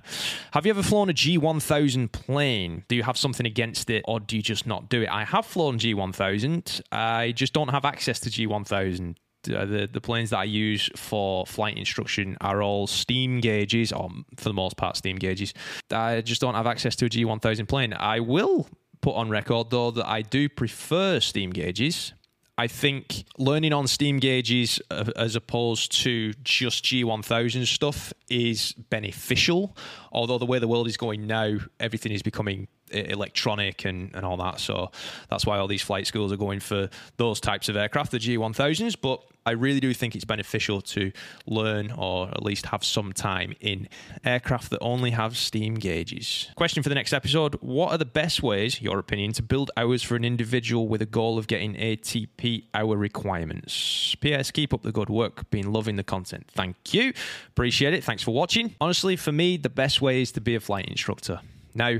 have 0.51 0.65
you 0.65 0.71
ever 0.71 0.83
flown 0.83 1.09
a 1.09 1.13
G1000 1.13 2.11
plane? 2.11 2.83
Do 2.89 2.97
you 2.97 3.03
have 3.03 3.17
something 3.17 3.45
against 3.45 3.89
it, 3.89 4.03
or 4.05 4.19
do 4.19 4.35
you 4.35 4.41
just 4.41 4.67
not 4.67 4.89
do 4.89 5.01
it? 5.01 5.07
I 5.07 5.23
have 5.23 5.45
flown 5.45 5.79
G1000. 5.79 6.81
I 6.91 7.31
just 7.31 7.53
don't 7.53 7.69
have 7.69 7.85
access 7.85 8.19
to 8.19 8.29
G1000. 8.29 9.15
Uh, 9.49 9.65
the 9.65 9.89
the 9.89 10.01
planes 10.01 10.31
that 10.31 10.39
I 10.39 10.43
use 10.43 10.89
for 10.97 11.45
flight 11.45 11.77
instruction 11.77 12.35
are 12.41 12.61
all 12.61 12.85
steam 12.85 13.39
gauges, 13.39 13.93
or 13.93 14.09
for 14.35 14.49
the 14.49 14.53
most 14.53 14.75
part, 14.75 14.97
steam 14.97 15.15
gauges. 15.15 15.53
I 15.89 16.19
just 16.19 16.41
don't 16.41 16.55
have 16.55 16.67
access 16.67 16.97
to 16.97 17.05
a 17.05 17.09
G1000 17.09 17.65
plane. 17.69 17.93
I 17.93 18.19
will 18.19 18.67
put 18.99 19.15
on 19.15 19.29
record 19.29 19.69
though 19.69 19.91
that 19.91 20.05
I 20.05 20.21
do 20.21 20.49
prefer 20.49 21.21
steam 21.21 21.51
gauges. 21.51 22.13
I 22.57 22.67
think 22.67 23.25
learning 23.39 23.73
on 23.73 23.87
steam 23.87 24.19
gauges 24.19 24.79
uh, 24.91 25.05
as 25.15 25.35
opposed 25.35 25.91
to 26.03 26.33
just 26.43 26.85
G1000 26.85 27.65
stuff 27.65 28.13
is 28.29 28.73
beneficial. 28.73 29.75
Although 30.11 30.37
the 30.37 30.45
way 30.45 30.59
the 30.59 30.67
world 30.67 30.87
is 30.87 30.95
going 30.95 31.25
now, 31.25 31.57
everything 31.79 32.11
is 32.11 32.21
becoming 32.21 32.67
electronic 32.93 33.85
and, 33.85 34.13
and 34.15 34.25
all 34.25 34.37
that. 34.37 34.59
So 34.59 34.91
that's 35.29 35.45
why 35.45 35.57
all 35.57 35.67
these 35.67 35.81
flight 35.81 36.07
schools 36.07 36.31
are 36.31 36.37
going 36.37 36.59
for 36.59 36.89
those 37.17 37.39
types 37.39 37.69
of 37.69 37.75
aircraft, 37.75 38.11
the 38.11 38.19
G1000s. 38.19 38.95
But 39.01 39.21
I 39.45 39.51
really 39.51 39.79
do 39.79 39.93
think 39.93 40.15
it's 40.15 40.25
beneficial 40.25 40.81
to 40.81 41.11
learn 41.45 41.91
or 41.91 42.29
at 42.29 42.43
least 42.43 42.67
have 42.67 42.83
some 42.83 43.11
time 43.11 43.53
in 43.59 43.89
aircraft 44.23 44.69
that 44.69 44.79
only 44.79 45.11
have 45.11 45.35
steam 45.35 45.75
gauges. 45.75 46.49
Question 46.55 46.81
for 46.81 46.89
the 46.89 46.95
next 46.95 47.13
episode 47.13 47.55
What 47.55 47.91
are 47.91 47.97
the 47.97 48.05
best 48.05 48.41
ways, 48.41 48.81
your 48.81 48.99
opinion, 48.99 49.33
to 49.33 49.43
build 49.43 49.71
hours 49.75 50.01
for 50.01 50.15
an 50.15 50.23
individual 50.23 50.87
with 50.87 51.01
a 51.01 51.05
goal 51.05 51.37
of 51.37 51.47
getting 51.47 51.73
ATP 51.75 52.65
hour 52.73 52.95
requirements? 52.95 54.15
P.S. 54.15 54.51
Keep 54.51 54.73
up 54.73 54.83
the 54.83 54.91
good 54.91 55.09
work. 55.09 55.49
Been 55.49 55.73
loving 55.73 55.97
the 55.97 56.03
content. 56.03 56.47
Thank 56.53 56.93
you. 56.93 57.13
Appreciate 57.49 57.93
it. 57.93 58.03
Thanks 58.03 58.23
for 58.23 58.33
watching. 58.33 58.75
Honestly, 58.79 59.15
for 59.15 59.31
me, 59.31 59.57
the 59.57 59.69
best 59.69 60.01
way 60.01 60.21
is 60.21 60.31
to 60.33 60.41
be 60.41 60.55
a 60.55 60.59
flight 60.59 60.85
instructor. 60.87 61.41
Now, 61.75 61.97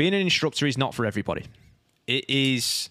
being 0.00 0.14
an 0.14 0.22
instructor 0.22 0.66
is 0.66 0.78
not 0.78 0.94
for 0.94 1.04
everybody. 1.04 1.44
It 2.06 2.24
is 2.30 2.88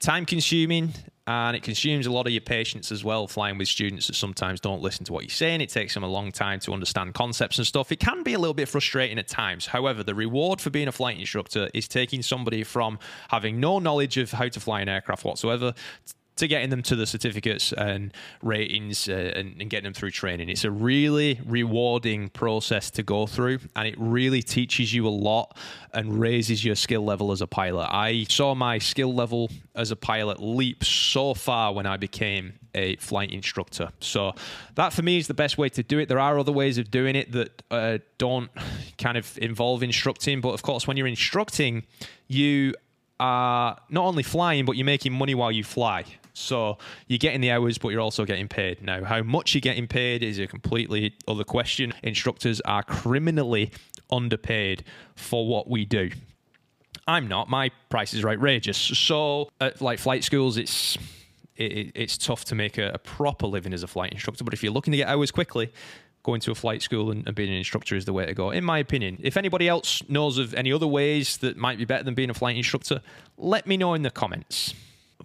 time 0.00 0.26
consuming 0.26 0.92
and 1.28 1.56
it 1.56 1.62
consumes 1.62 2.06
a 2.06 2.10
lot 2.10 2.26
of 2.26 2.32
your 2.32 2.40
patience 2.40 2.90
as 2.90 3.04
well 3.04 3.28
flying 3.28 3.56
with 3.56 3.68
students 3.68 4.08
that 4.08 4.16
sometimes 4.16 4.58
don't 4.58 4.82
listen 4.82 5.04
to 5.04 5.12
what 5.12 5.22
you're 5.22 5.30
saying. 5.30 5.60
It 5.60 5.68
takes 5.68 5.94
them 5.94 6.02
a 6.02 6.08
long 6.08 6.32
time 6.32 6.58
to 6.58 6.72
understand 6.72 7.14
concepts 7.14 7.58
and 7.58 7.64
stuff. 7.64 7.92
It 7.92 8.00
can 8.00 8.24
be 8.24 8.34
a 8.34 8.38
little 8.40 8.52
bit 8.52 8.68
frustrating 8.68 9.16
at 9.20 9.28
times. 9.28 9.66
However 9.66 10.02
the 10.02 10.16
reward 10.16 10.60
for 10.60 10.70
being 10.70 10.88
a 10.88 10.92
flight 10.92 11.20
instructor 11.20 11.70
is 11.72 11.86
taking 11.86 12.20
somebody 12.20 12.64
from 12.64 12.98
having 13.28 13.60
no 13.60 13.78
knowledge 13.78 14.16
of 14.16 14.32
how 14.32 14.48
to 14.48 14.58
fly 14.58 14.80
an 14.80 14.88
aircraft 14.88 15.24
whatsoever 15.24 15.72
to 16.36 16.48
getting 16.48 16.70
them 16.70 16.82
to 16.82 16.96
the 16.96 17.06
certificates 17.06 17.72
and 17.72 18.12
ratings 18.42 19.08
uh, 19.08 19.32
and, 19.36 19.60
and 19.60 19.70
getting 19.70 19.84
them 19.84 19.94
through 19.94 20.10
training. 20.10 20.48
It's 20.48 20.64
a 20.64 20.70
really 20.70 21.40
rewarding 21.46 22.28
process 22.28 22.90
to 22.92 23.02
go 23.02 23.26
through, 23.26 23.60
and 23.76 23.86
it 23.86 23.94
really 23.98 24.42
teaches 24.42 24.92
you 24.92 25.06
a 25.06 25.10
lot 25.10 25.56
and 25.92 26.18
raises 26.18 26.64
your 26.64 26.74
skill 26.74 27.04
level 27.04 27.30
as 27.30 27.40
a 27.40 27.46
pilot. 27.46 27.88
I 27.90 28.26
saw 28.28 28.54
my 28.54 28.78
skill 28.78 29.14
level 29.14 29.50
as 29.74 29.90
a 29.90 29.96
pilot 29.96 30.40
leap 30.40 30.84
so 30.84 31.34
far 31.34 31.72
when 31.72 31.86
I 31.86 31.96
became 31.96 32.54
a 32.74 32.96
flight 32.96 33.30
instructor. 33.30 33.90
So 34.00 34.34
that 34.74 34.92
for 34.92 35.02
me 35.02 35.18
is 35.18 35.28
the 35.28 35.34
best 35.34 35.56
way 35.56 35.68
to 35.68 35.82
do 35.82 35.98
it. 36.00 36.08
There 36.08 36.18
are 36.18 36.38
other 36.38 36.50
ways 36.50 36.78
of 36.78 36.90
doing 36.90 37.14
it 37.14 37.30
that 37.32 37.62
uh, 37.70 37.98
don't 38.18 38.50
kind 38.98 39.16
of 39.16 39.38
involve 39.38 39.84
instructing, 39.84 40.40
but 40.40 40.50
of 40.50 40.62
course, 40.62 40.86
when 40.86 40.96
you're 40.96 41.06
instructing, 41.06 41.84
you 42.26 42.74
are 43.20 43.78
not 43.88 44.04
only 44.04 44.24
flying, 44.24 44.64
but 44.64 44.76
you're 44.76 44.84
making 44.84 45.12
money 45.12 45.34
while 45.34 45.52
you 45.52 45.62
fly. 45.62 46.04
So 46.34 46.78
you're 47.06 47.18
getting 47.18 47.40
the 47.40 47.52
hours, 47.52 47.78
but 47.78 47.88
you're 47.88 48.00
also 48.00 48.24
getting 48.24 48.48
paid. 48.48 48.82
Now, 48.82 49.04
how 49.04 49.22
much 49.22 49.54
you're 49.54 49.60
getting 49.60 49.86
paid 49.86 50.22
is 50.22 50.38
a 50.38 50.46
completely 50.46 51.14
other 51.26 51.44
question. 51.44 51.94
Instructors 52.02 52.60
are 52.62 52.82
criminally 52.82 53.70
underpaid 54.10 54.84
for 55.14 55.46
what 55.46 55.70
we 55.70 55.84
do. 55.84 56.10
I'm 57.06 57.28
not. 57.28 57.48
My 57.48 57.70
prices 57.88 58.24
are 58.24 58.30
outrageous. 58.30 58.76
So, 58.76 59.48
at 59.60 59.80
like 59.80 59.98
flight 59.98 60.24
schools, 60.24 60.56
it's 60.56 60.98
it, 61.56 61.92
it's 61.94 62.18
tough 62.18 62.44
to 62.46 62.54
make 62.54 62.78
a, 62.78 62.90
a, 62.94 62.98
proper 62.98 63.46
living 63.46 63.72
as 63.72 63.84
a 63.84 63.86
flight 63.86 64.12
instructor. 64.12 64.42
But 64.42 64.54
if 64.54 64.62
you're 64.64 64.72
looking 64.72 64.90
to 64.90 64.96
get 64.96 65.08
hours 65.08 65.30
quickly, 65.30 65.72
going 66.24 66.40
to 66.40 66.50
a 66.50 66.54
flight 66.54 66.82
school 66.82 67.12
and, 67.12 67.24
and, 67.26 67.36
being 67.36 67.50
an 67.50 67.56
instructor 67.56 67.94
is 67.94 68.06
the 68.06 68.12
way 68.12 68.26
to 68.26 68.34
go, 68.34 68.50
in 68.50 68.64
my 68.64 68.78
opinion. 68.78 69.18
If 69.22 69.36
anybody 69.36 69.68
else 69.68 70.02
knows 70.08 70.38
of 70.38 70.54
any 70.54 70.72
other 70.72 70.86
ways 70.86 71.36
that 71.38 71.56
might 71.56 71.78
be 71.78 71.84
better 71.84 72.02
than 72.02 72.14
being 72.14 72.30
a 72.30 72.34
flight 72.34 72.56
instructor, 72.56 73.02
let 73.36 73.68
me 73.68 73.76
know 73.76 73.94
in 73.94 74.02
the 74.02 74.10
comments 74.10 74.74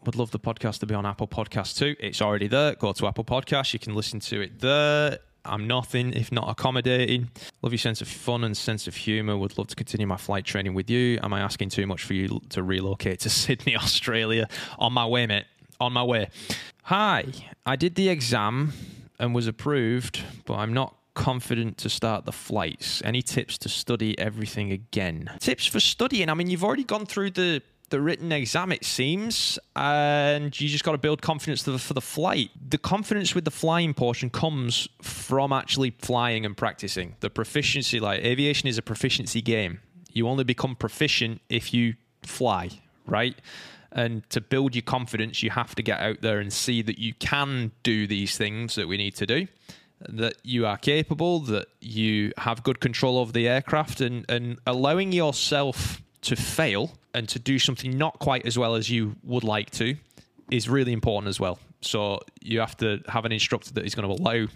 would 0.05 0.15
love 0.15 0.31
the 0.31 0.39
podcast 0.39 0.79
to 0.79 0.85
be 0.85 0.95
on 0.95 1.05
Apple 1.05 1.27
Podcast 1.27 1.77
too. 1.77 1.95
It's 1.99 2.21
already 2.21 2.47
there. 2.47 2.75
Go 2.75 2.93
to 2.93 3.07
Apple 3.07 3.23
Podcast. 3.23 3.73
You 3.73 3.79
can 3.79 3.95
listen 3.95 4.19
to 4.21 4.41
it 4.41 4.59
there. 4.59 5.19
I'm 5.45 5.67
nothing 5.67 6.13
if 6.13 6.31
not 6.31 6.49
accommodating. 6.49 7.31
Love 7.61 7.71
your 7.71 7.79
sense 7.79 8.01
of 8.01 8.07
fun 8.07 8.43
and 8.43 8.55
sense 8.55 8.87
of 8.87 8.95
humour. 8.95 9.37
Would 9.37 9.57
love 9.57 9.67
to 9.67 9.75
continue 9.75 10.05
my 10.05 10.17
flight 10.17 10.45
training 10.45 10.73
with 10.73 10.89
you. 10.89 11.19
Am 11.23 11.33
I 11.33 11.39
asking 11.39 11.69
too 11.69 11.87
much 11.87 12.03
for 12.03 12.13
you 12.13 12.41
to 12.49 12.61
relocate 12.61 13.21
to 13.21 13.29
Sydney, 13.41 13.75
Australia? 13.75 14.47
On 14.77 14.93
my 14.93 15.05
way, 15.05 15.25
mate. 15.27 15.45
On 15.79 15.93
my 15.93 16.03
way. 16.03 16.29
Hi, 16.83 17.25
I 17.65 17.75
did 17.75 17.95
the 17.95 18.09
exam 18.09 18.73
and 19.19 19.33
was 19.33 19.47
approved, 19.47 20.23
but 20.45 20.55
I'm 20.55 20.73
not 20.73 20.95
confident 21.13 21.77
to 21.77 21.89
start 21.89 22.25
the 22.25 22.31
flights. 22.31 23.01
Any 23.03 23.21
tips 23.21 23.57
to 23.59 23.69
study 23.69 24.17
everything 24.19 24.71
again? 24.71 25.29
Tips 25.39 25.65
for 25.65 25.79
studying? 25.79 26.29
I 26.29 26.33
mean, 26.33 26.49
you've 26.49 26.63
already 26.63 26.83
gone 26.83 27.05
through 27.05 27.31
the 27.31 27.61
the 27.89 28.01
written 28.01 28.31
exam, 28.31 28.71
it 28.71 28.85
seems, 28.85 29.59
and 29.75 30.59
you 30.59 30.67
just 30.67 30.83
got 30.83 30.93
to 30.93 30.97
build 30.97 31.21
confidence 31.21 31.63
for 31.63 31.93
the, 31.93 32.01
flight. 32.01 32.51
The 32.69 32.77
confidence 32.77 33.35
with 33.35 33.45
the 33.45 33.51
flying 33.51 33.93
portion 33.93 34.29
comes 34.29 34.87
from 35.01 35.51
actually 35.51 35.91
flying 35.99 36.45
and 36.45 36.55
practicing. 36.55 37.15
The 37.19 37.29
proficiency, 37.29 37.99
like 37.99 38.21
aviation, 38.23 38.67
is 38.67 38.77
a 38.77 38.81
proficiency 38.81 39.41
game. 39.41 39.79
You 40.11 40.27
only 40.27 40.43
become 40.43 40.75
proficient 40.75 41.41
if 41.49 41.73
you 41.73 41.95
fly, 42.23 42.69
right? 43.05 43.35
And 43.91 44.27
to 44.29 44.41
build 44.41 44.75
your 44.75 44.83
confidence, 44.83 45.41
you 45.41 45.49
have 45.51 45.75
to 45.75 45.83
get 45.83 45.99
out 45.99 46.21
there 46.21 46.39
and 46.39 46.53
see 46.53 46.81
that 46.83 46.99
you 46.99 47.13
can 47.15 47.71
do 47.83 48.07
these 48.07 48.37
things 48.37 48.75
that 48.75 48.87
we 48.87 48.97
need 48.97 49.15
to 49.15 49.25
do 49.25 49.47
that 50.07 50.35
you 50.43 50.65
are 50.65 50.77
capable, 50.77 51.39
that 51.39 51.67
you 51.81 52.31
have 52.37 52.63
good 52.63 52.79
control 52.79 53.17
over 53.17 53.31
the 53.31 53.47
aircraft, 53.47 53.99
and, 53.99 54.25
and 54.29 54.57
allowing 54.65 55.11
yourself 55.11 56.01
to 56.21 56.35
fail 56.35 56.91
and 57.13 57.27
to 57.29 57.39
do 57.39 57.59
something 57.59 57.97
not 57.97 58.19
quite 58.19 58.45
as 58.45 58.57
well 58.57 58.75
as 58.75 58.89
you 58.89 59.15
would 59.23 59.43
like 59.43 59.69
to 59.71 59.95
is 60.51 60.69
really 60.69 60.93
important 60.93 61.29
as 61.29 61.39
well. 61.39 61.59
So 61.81 62.19
you 62.41 62.59
have 62.59 62.75
to 62.77 63.01
have 63.07 63.25
an 63.25 63.31
instructor 63.31 63.73
that 63.73 63.85
is 63.85 63.95
going 63.95 64.07
to 64.07 64.21
allow 64.21 64.47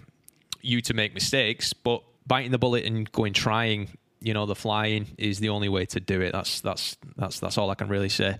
you 0.60 0.80
to 0.82 0.94
make 0.94 1.14
mistakes, 1.14 1.72
but 1.72 2.02
biting 2.26 2.50
the 2.50 2.58
bullet 2.58 2.84
and 2.84 3.10
going 3.12 3.32
trying, 3.32 3.90
you 4.20 4.34
know, 4.34 4.46
the 4.46 4.54
flying 4.54 5.08
is 5.18 5.38
the 5.38 5.50
only 5.50 5.68
way 5.68 5.86
to 5.86 6.00
do 6.00 6.20
it. 6.20 6.32
That's 6.32 6.60
that's 6.60 6.96
that's 7.16 7.40
that's 7.40 7.58
all 7.58 7.70
I 7.70 7.74
can 7.74 7.88
really 7.88 8.08
say. 8.08 8.36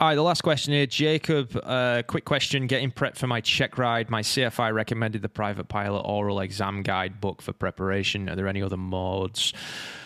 All 0.00 0.08
right, 0.08 0.16
the 0.16 0.22
last 0.22 0.42
question 0.42 0.72
here, 0.72 0.86
Jacob. 0.86 1.56
Uh, 1.62 2.02
quick 2.04 2.24
question: 2.24 2.66
Getting 2.66 2.90
prepped 2.90 3.16
for 3.16 3.28
my 3.28 3.40
check 3.40 3.78
ride. 3.78 4.10
My 4.10 4.22
CFI 4.22 4.74
recommended 4.74 5.22
the 5.22 5.28
private 5.28 5.68
pilot 5.68 6.00
oral 6.00 6.40
exam 6.40 6.82
guide 6.82 7.20
book 7.20 7.40
for 7.40 7.52
preparation. 7.52 8.28
Are 8.28 8.34
there 8.34 8.48
any 8.48 8.60
other 8.60 8.76
modes 8.76 9.52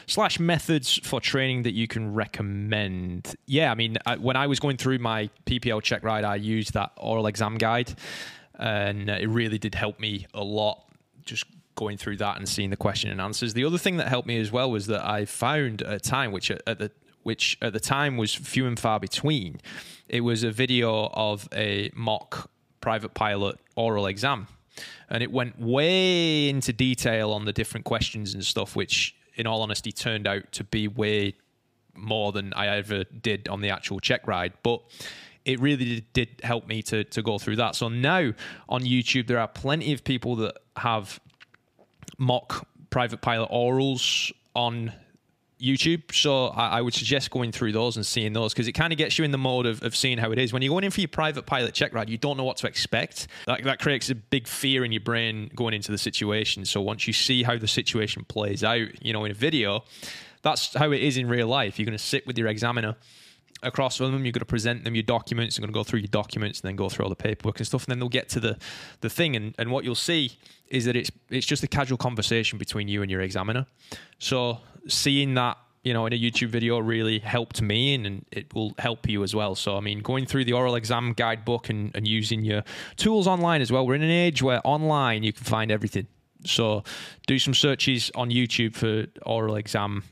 slash 0.06 0.38
methods 0.38 1.00
for 1.02 1.22
training 1.22 1.62
that 1.62 1.72
you 1.72 1.88
can 1.88 2.12
recommend? 2.12 3.34
Yeah, 3.46 3.70
I 3.70 3.74
mean, 3.76 3.96
I, 4.04 4.16
when 4.16 4.36
I 4.36 4.46
was 4.46 4.60
going 4.60 4.76
through 4.76 4.98
my 4.98 5.30
PPL 5.46 5.80
check 5.82 6.04
ride, 6.04 6.22
I 6.22 6.34
used 6.34 6.74
that 6.74 6.92
oral 6.98 7.26
exam 7.26 7.56
guide, 7.56 7.94
and 8.58 9.08
it 9.08 9.30
really 9.30 9.58
did 9.58 9.74
help 9.74 9.98
me 9.98 10.26
a 10.34 10.44
lot. 10.44 10.84
Just 11.24 11.46
going 11.76 11.96
through 11.96 12.18
that 12.18 12.36
and 12.36 12.46
seeing 12.46 12.68
the 12.68 12.76
question 12.76 13.10
and 13.10 13.22
answers. 13.22 13.54
The 13.54 13.64
other 13.64 13.78
thing 13.78 13.96
that 13.96 14.08
helped 14.08 14.28
me 14.28 14.38
as 14.38 14.52
well 14.52 14.70
was 14.70 14.86
that 14.88 15.02
I 15.02 15.24
found 15.24 15.80
a 15.80 15.98
time, 15.98 16.30
which 16.32 16.50
at 16.50 16.78
the 16.78 16.90
which 17.22 17.58
at 17.60 17.72
the 17.72 17.80
time 17.80 18.16
was 18.16 18.34
few 18.34 18.66
and 18.66 18.78
far 18.78 19.00
between. 19.00 19.60
It 20.08 20.20
was 20.22 20.42
a 20.42 20.50
video 20.50 21.08
of 21.12 21.48
a 21.52 21.90
mock 21.94 22.50
private 22.80 23.14
pilot 23.14 23.58
oral 23.76 24.06
exam. 24.06 24.46
And 25.10 25.22
it 25.22 25.32
went 25.32 25.58
way 25.60 26.48
into 26.48 26.72
detail 26.72 27.32
on 27.32 27.44
the 27.44 27.52
different 27.52 27.84
questions 27.84 28.34
and 28.34 28.44
stuff, 28.44 28.76
which, 28.76 29.16
in 29.34 29.46
all 29.46 29.62
honesty, 29.62 29.90
turned 29.90 30.26
out 30.26 30.52
to 30.52 30.64
be 30.64 30.86
way 30.86 31.34
more 31.94 32.32
than 32.32 32.52
I 32.52 32.68
ever 32.76 33.04
did 33.04 33.48
on 33.48 33.60
the 33.60 33.70
actual 33.70 34.00
check 34.00 34.26
ride. 34.26 34.52
But 34.62 34.82
it 35.44 35.58
really 35.60 36.04
did 36.12 36.40
help 36.44 36.66
me 36.66 36.82
to, 36.82 37.04
to 37.04 37.22
go 37.22 37.38
through 37.38 37.56
that. 37.56 37.74
So 37.74 37.88
now 37.88 38.32
on 38.68 38.82
YouTube, 38.82 39.26
there 39.26 39.40
are 39.40 39.48
plenty 39.48 39.92
of 39.92 40.04
people 40.04 40.36
that 40.36 40.58
have 40.76 41.18
mock 42.18 42.68
private 42.90 43.20
pilot 43.20 43.50
orals 43.50 44.32
on 44.54 44.92
YouTube. 45.60 46.14
So 46.14 46.46
I, 46.48 46.78
I 46.78 46.80
would 46.82 46.94
suggest 46.94 47.30
going 47.30 47.52
through 47.52 47.72
those 47.72 47.96
and 47.96 48.06
seeing 48.06 48.32
those 48.32 48.52
because 48.52 48.68
it 48.68 48.72
kind 48.72 48.92
of 48.92 48.98
gets 48.98 49.18
you 49.18 49.24
in 49.24 49.30
the 49.30 49.38
mode 49.38 49.66
of, 49.66 49.82
of 49.82 49.96
seeing 49.96 50.18
how 50.18 50.30
it 50.32 50.38
is. 50.38 50.52
When 50.52 50.62
you're 50.62 50.72
going 50.72 50.84
in 50.84 50.90
for 50.90 51.00
your 51.00 51.08
private 51.08 51.46
pilot 51.46 51.74
check 51.74 51.92
ride, 51.92 52.08
you 52.08 52.18
don't 52.18 52.36
know 52.36 52.44
what 52.44 52.56
to 52.58 52.66
expect. 52.66 53.28
That, 53.46 53.64
that 53.64 53.80
creates 53.80 54.10
a 54.10 54.14
big 54.14 54.46
fear 54.46 54.84
in 54.84 54.92
your 54.92 55.00
brain 55.00 55.50
going 55.54 55.74
into 55.74 55.92
the 55.92 55.98
situation. 55.98 56.64
So 56.64 56.80
once 56.80 57.06
you 57.06 57.12
see 57.12 57.42
how 57.42 57.58
the 57.58 57.68
situation 57.68 58.24
plays 58.24 58.62
out, 58.64 59.04
you 59.04 59.12
know, 59.12 59.24
in 59.24 59.30
a 59.30 59.34
video, 59.34 59.84
that's 60.42 60.74
how 60.74 60.92
it 60.92 61.02
is 61.02 61.16
in 61.16 61.28
real 61.28 61.48
life. 61.48 61.78
You're 61.78 61.86
going 61.86 61.98
to 61.98 62.02
sit 62.04 62.26
with 62.26 62.38
your 62.38 62.48
examiner 62.48 62.96
across 63.62 63.96
from 63.96 64.12
them. 64.12 64.24
You're 64.24 64.32
going 64.32 64.40
to 64.40 64.46
present 64.46 64.84
them 64.84 64.94
your 64.94 65.02
documents. 65.02 65.56
You're 65.56 65.62
going 65.62 65.72
to 65.72 65.78
go 65.78 65.84
through 65.84 66.00
your 66.00 66.08
documents 66.08 66.60
and 66.60 66.68
then 66.68 66.76
go 66.76 66.88
through 66.88 67.04
all 67.04 67.08
the 67.08 67.16
paperwork 67.16 67.58
and 67.58 67.66
stuff. 67.66 67.84
And 67.84 67.92
then 67.92 67.98
they'll 67.98 68.08
get 68.08 68.28
to 68.30 68.40
the 68.40 68.58
the 69.00 69.10
thing. 69.10 69.36
And, 69.36 69.54
and 69.58 69.70
what 69.70 69.84
you'll 69.84 69.94
see 69.94 70.32
is 70.68 70.84
that 70.84 70.96
it's 70.96 71.10
it's 71.30 71.46
just 71.46 71.62
a 71.62 71.68
casual 71.68 71.98
conversation 71.98 72.58
between 72.58 72.88
you 72.88 73.02
and 73.02 73.10
your 73.10 73.20
examiner. 73.20 73.66
So 74.18 74.58
seeing 74.86 75.34
that 75.34 75.58
you 75.82 75.92
know 75.92 76.06
in 76.06 76.12
a 76.12 76.18
YouTube 76.18 76.48
video 76.48 76.78
really 76.78 77.18
helped 77.18 77.62
me 77.62 77.94
and, 77.94 78.06
and 78.06 78.24
it 78.32 78.52
will 78.54 78.74
help 78.78 79.08
you 79.08 79.22
as 79.22 79.34
well. 79.34 79.54
So 79.54 79.76
I 79.76 79.80
mean 79.80 80.00
going 80.00 80.26
through 80.26 80.44
the 80.44 80.52
oral 80.52 80.74
exam 80.74 81.12
guidebook 81.12 81.68
and, 81.70 81.94
and 81.94 82.06
using 82.06 82.44
your 82.44 82.62
tools 82.96 83.26
online 83.26 83.60
as 83.60 83.72
well. 83.72 83.86
We're 83.86 83.96
in 83.96 84.02
an 84.02 84.10
age 84.10 84.42
where 84.42 84.60
online 84.64 85.22
you 85.22 85.32
can 85.32 85.44
find 85.44 85.70
everything. 85.70 86.06
So 86.44 86.84
do 87.26 87.38
some 87.38 87.54
searches 87.54 88.10
on 88.14 88.30
YouTube 88.30 88.74
for 88.74 89.06
oral 89.26 89.56
exam 89.56 90.04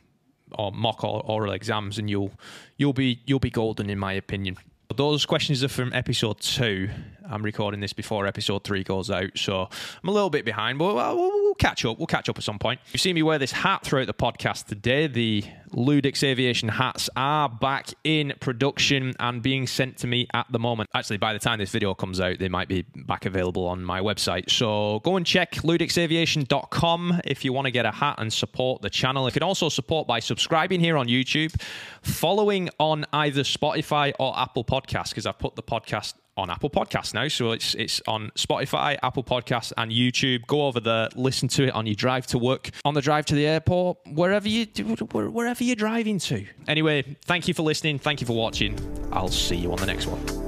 or 0.59 0.73
mock 0.73 1.03
oral 1.05 1.53
exams, 1.53 1.99
and 1.99 2.09
you'll 2.09 2.33
you'll 2.77 2.93
be 2.93 3.21
you'll 3.27 3.39
be 3.39 3.51
golden 3.51 3.91
in 3.91 3.99
my 3.99 4.13
opinion. 4.13 4.57
Those 4.95 5.27
questions 5.27 5.65
are 5.65 5.69
from 5.69 5.93
episode 5.93 6.41
two. 6.41 6.89
I'm 7.29 7.43
recording 7.43 7.81
this 7.81 7.93
before 7.93 8.27
episode 8.27 8.65
three 8.65 8.85
goes 8.85 9.11
out, 9.11 9.31
so 9.37 9.69
I'm 10.03 10.09
a 10.09 10.13
little 10.13 10.31
bit 10.31 10.45
behind, 10.45 10.79
but 10.79 10.95
we'll, 10.95 11.17
we'll, 11.17 11.55
catch 11.57 11.85
up. 11.85 11.99
We'll 11.99 12.07
catch 12.07 12.29
up 12.29 12.37
at 12.37 12.45
some 12.45 12.59
point. 12.59 12.81
You've 12.93 13.01
seen 13.01 13.15
me 13.15 13.23
wear 13.23 13.39
this 13.39 13.53
hat 13.53 13.83
throughout 13.83 14.07
the 14.07 14.15
podcast 14.15 14.67
today. 14.67 15.07
The 15.07 15.43
LewDix 15.71 16.23
Aviation 16.23 16.69
hats 16.69 17.09
are 17.17 17.49
back 17.49 17.89
in 18.05 18.35
production 18.41 19.15
and 19.19 19.43
being 19.43 19.67
sent 19.67 19.97
to 19.99 20.07
me 20.07 20.27
at 20.35 20.47
the 20.51 20.59
moment. 20.59 20.91
Actually, 20.95 21.17
by 21.17 21.33
the 21.33 21.39
time 21.39 21.59
this 21.59 21.71
video 21.71 21.95
comes 21.95 22.21
out, 22.21 22.39
they 22.39 22.49
might 22.49 22.69
be 22.69 22.85
back 22.95 23.25
available 23.25 23.67
on 23.67 23.83
my 23.83 24.01
website. 24.01 24.51
So 24.51 25.01
go 25.01 25.17
and 25.17 25.25
check 25.25 25.53
lewdixaviation.com 25.53 27.23
if 27.25 27.45
you 27.45 27.53
want 27.53 27.67
to 27.67 27.71
get 27.71 27.87
a 27.87 27.91
hat 27.91 28.17
and 28.19 28.33
support 28.33 28.83
the 28.83 28.91
channel. 28.91 29.25
You 29.25 29.33
can 29.33 29.43
also 29.43 29.69
support 29.69 30.07
by 30.07 30.21
subscribing 30.21 30.81
here 30.81 30.97
on 30.97 31.07
YouTube, 31.07 31.59
following 32.03 32.69
on 32.79 33.07
either 33.13 33.43
Spotify 33.43 34.13
or 34.19 34.39
Apple 34.39 34.65
Podcasts, 34.65 35.11
because 35.11 35.27
I've 35.27 35.39
put 35.39 35.57
the 35.57 35.63
podcast 35.63 36.15
on 36.37 36.51
Apple 36.51 36.71
Podcasts 36.71 37.15
now. 37.15 37.29
So 37.29 37.53
it's 37.53 37.75
it's 37.75 38.01
on 38.07 38.31
Spotify, 38.37 38.99
Apple 39.03 39.25
Podcasts, 39.25 39.73
and 39.77 39.91
YouTube. 39.91 40.47
Go 40.47 40.67
over 40.67 40.81
there, 40.81 41.09
listen 41.15 41.49
to 41.49 41.65
it 41.65 41.75
on 41.75 41.87
your 41.87 41.95
drive 41.95 42.27
to 42.29 42.39
work, 42.39 42.71
on 42.85 42.95
the 42.95 43.03
drive 43.03 43.27
to 43.27 43.35
the 43.35 43.47
airport, 43.47 43.99
wherever 44.07 44.49
you 44.49 44.67
wherever 45.11 45.65
you're 45.65 45.77
driving 45.77 46.19
to. 46.19 46.45
Anyway, 46.69 47.17
thank 47.25 47.49
you 47.49 47.55
for 47.55 47.63
listening. 47.63 47.99
Thank 47.99 48.21
you 48.21 48.27
for 48.27 48.37
watching. 48.37 48.79
I'll 49.13 49.29
see 49.29 49.57
you 49.57 49.73
on 49.73 49.79
the 49.79 49.87
next 49.87 50.07
one. 50.07 50.46